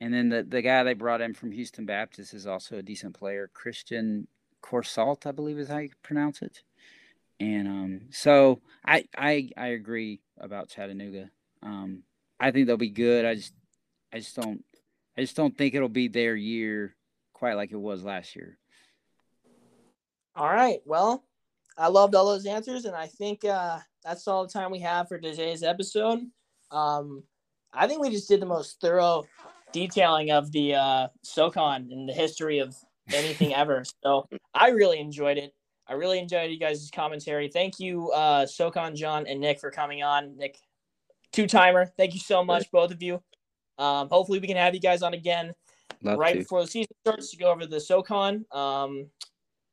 And 0.00 0.12
then 0.14 0.28
the 0.28 0.42
the 0.42 0.62
guy 0.62 0.84
they 0.84 0.94
brought 0.94 1.22
in 1.22 1.34
from 1.34 1.50
Houston 1.50 1.86
Baptist 1.86 2.34
is 2.34 2.46
also 2.46 2.76
a 2.76 2.82
decent 2.82 3.18
player, 3.18 3.50
Khristion 3.52 4.26
Courseault, 4.62 5.26
I 5.26 5.32
believe 5.32 5.58
is 5.58 5.68
how 5.68 5.78
you 5.78 5.90
pronounce 6.02 6.42
it. 6.42 6.62
And 7.40 7.66
um, 7.66 8.00
so 8.10 8.60
I 8.84 9.04
I 9.16 9.50
I 9.56 9.68
agree 9.68 10.20
about 10.38 10.68
Chattanooga. 10.68 11.30
Um, 11.62 12.02
I 12.40 12.50
think 12.50 12.66
they'll 12.66 12.76
be 12.76 12.90
good. 12.90 13.24
I 13.24 13.34
just 13.34 13.52
I 14.12 14.18
just 14.18 14.36
don't 14.36 14.64
I 15.16 15.20
just 15.20 15.36
don't 15.36 15.56
think 15.56 15.74
it'll 15.74 15.88
be 15.88 16.08
their 16.08 16.36
year 16.36 16.94
quite 17.32 17.54
like 17.54 17.72
it 17.72 17.76
was 17.76 18.04
last 18.04 18.36
year. 18.36 18.58
All 20.36 20.48
right. 20.48 20.80
Well, 20.84 21.24
I 21.76 21.88
loved 21.88 22.14
all 22.14 22.26
those 22.26 22.46
answers, 22.46 22.84
and 22.84 22.94
I 22.94 23.06
think 23.06 23.44
uh, 23.44 23.78
that's 24.04 24.26
all 24.28 24.46
the 24.46 24.52
time 24.52 24.70
we 24.70 24.80
have 24.80 25.08
for 25.08 25.18
today's 25.18 25.62
episode. 25.62 26.20
Um, 26.70 27.22
I 27.72 27.86
think 27.86 28.00
we 28.00 28.10
just 28.10 28.28
did 28.28 28.40
the 28.40 28.46
most 28.46 28.80
thorough 28.80 29.26
detailing 29.72 30.30
of 30.30 30.50
the 30.52 30.74
uh, 30.74 31.08
SoCon 31.22 31.88
and 31.90 32.08
the 32.08 32.12
history 32.12 32.58
of 32.58 32.76
anything 33.12 33.54
ever. 33.54 33.84
So 34.04 34.28
I 34.54 34.68
really 34.68 35.00
enjoyed 35.00 35.38
it. 35.38 35.52
I 35.86 35.94
really 35.94 36.18
enjoyed 36.18 36.50
you 36.50 36.58
guys' 36.58 36.90
commentary. 36.94 37.48
Thank 37.48 37.80
you, 37.80 38.10
uh, 38.10 38.46
SoCon 38.46 38.94
John 38.94 39.26
and 39.26 39.40
Nick, 39.40 39.58
for 39.58 39.70
coming 39.70 40.02
on. 40.02 40.36
Nick, 40.36 40.58
two 41.32 41.46
timer. 41.46 41.86
Thank 41.96 42.14
you 42.14 42.20
so 42.20 42.44
much, 42.44 42.70
both 42.70 42.90
of 42.90 43.02
you. 43.02 43.22
Um, 43.78 44.08
hopefully, 44.08 44.38
we 44.38 44.46
can 44.46 44.56
have 44.56 44.74
you 44.74 44.80
guys 44.80 45.02
on 45.02 45.14
again 45.14 45.54
Love 46.02 46.18
right 46.18 46.32
to. 46.32 46.38
before 46.40 46.62
the 46.62 46.68
season 46.68 46.92
starts 47.04 47.30
to 47.30 47.36
go 47.36 47.50
over 47.50 47.66
the 47.66 47.80
SoCon. 47.80 48.44
Um, 48.52 49.06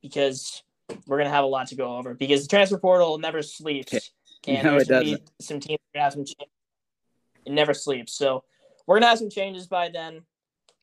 because 0.02 0.64
we're 1.08 1.18
gonna 1.18 1.30
have 1.30 1.44
a 1.44 1.48
lot 1.48 1.68
to 1.68 1.76
go 1.76 1.98
over 1.98 2.14
because 2.14 2.44
the 2.44 2.48
transfer 2.48 2.78
portal 2.78 3.18
never 3.18 3.42
sleeps. 3.42 4.12
And 4.48 4.64
no, 4.64 4.72
there's 4.72 4.88
gonna 4.88 5.04
be 5.04 5.18
some 5.42 5.60
teams 5.60 5.80
that 5.94 6.02
have 6.02 6.14
some 6.14 6.26
changes. 6.26 6.54
It 7.46 7.52
never 7.52 7.74
sleeps. 7.74 8.14
So 8.14 8.44
we're 8.86 8.98
gonna 8.98 9.08
have 9.08 9.18
some 9.18 9.30
changes 9.30 9.68
by 9.68 9.90
then. 9.90 10.22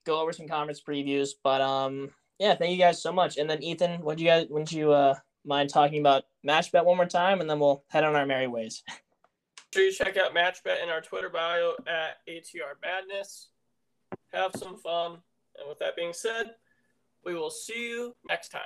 Go 0.05 0.21
over 0.21 0.33
some 0.33 0.49
conference 0.49 0.83
previews. 0.87 1.31
But 1.43 1.61
um 1.61 2.11
yeah, 2.39 2.55
thank 2.57 2.73
you 2.73 2.79
guys 2.79 3.01
so 3.01 3.13
much. 3.13 3.37
And 3.37 3.49
then 3.49 3.63
Ethan, 3.63 4.03
would 4.03 4.19
you 4.19 4.27
guys 4.27 4.47
wouldn't 4.51 4.73
you 4.73 4.93
uh 4.93 5.15
mind 5.45 5.71
talking 5.71 6.01
about 6.01 6.25
MatchBet 6.47 6.85
one 6.85 6.97
more 6.97 7.07
time 7.07 7.41
and 7.41 7.49
then 7.49 7.61
we'll 7.61 7.85
head 7.89 8.05
on 8.05 8.17
our 8.17 8.27
merry 8.27 8.49
ways. 8.49 8.83
Sure 9.73 9.85
you 9.85 9.93
check 9.93 10.19
out 10.19 10.35
MatchBet 10.35 10.83
in 10.83 10.91
our 10.91 11.01
Twitter 11.01 11.31
bio 11.31 11.73
at 11.87 12.19
ATR 12.29 12.75
Madness. 12.83 13.49
Have 14.35 14.53
some 14.55 14.77
fun. 14.77 15.13
And 15.59 15.67
with 15.67 15.79
that 15.79 15.97
being 15.97 16.13
said, 16.13 16.51
we 17.25 17.35
will 17.35 17.51
see 17.51 17.89
you 17.89 18.15
next 18.29 18.51
time. 18.51 18.61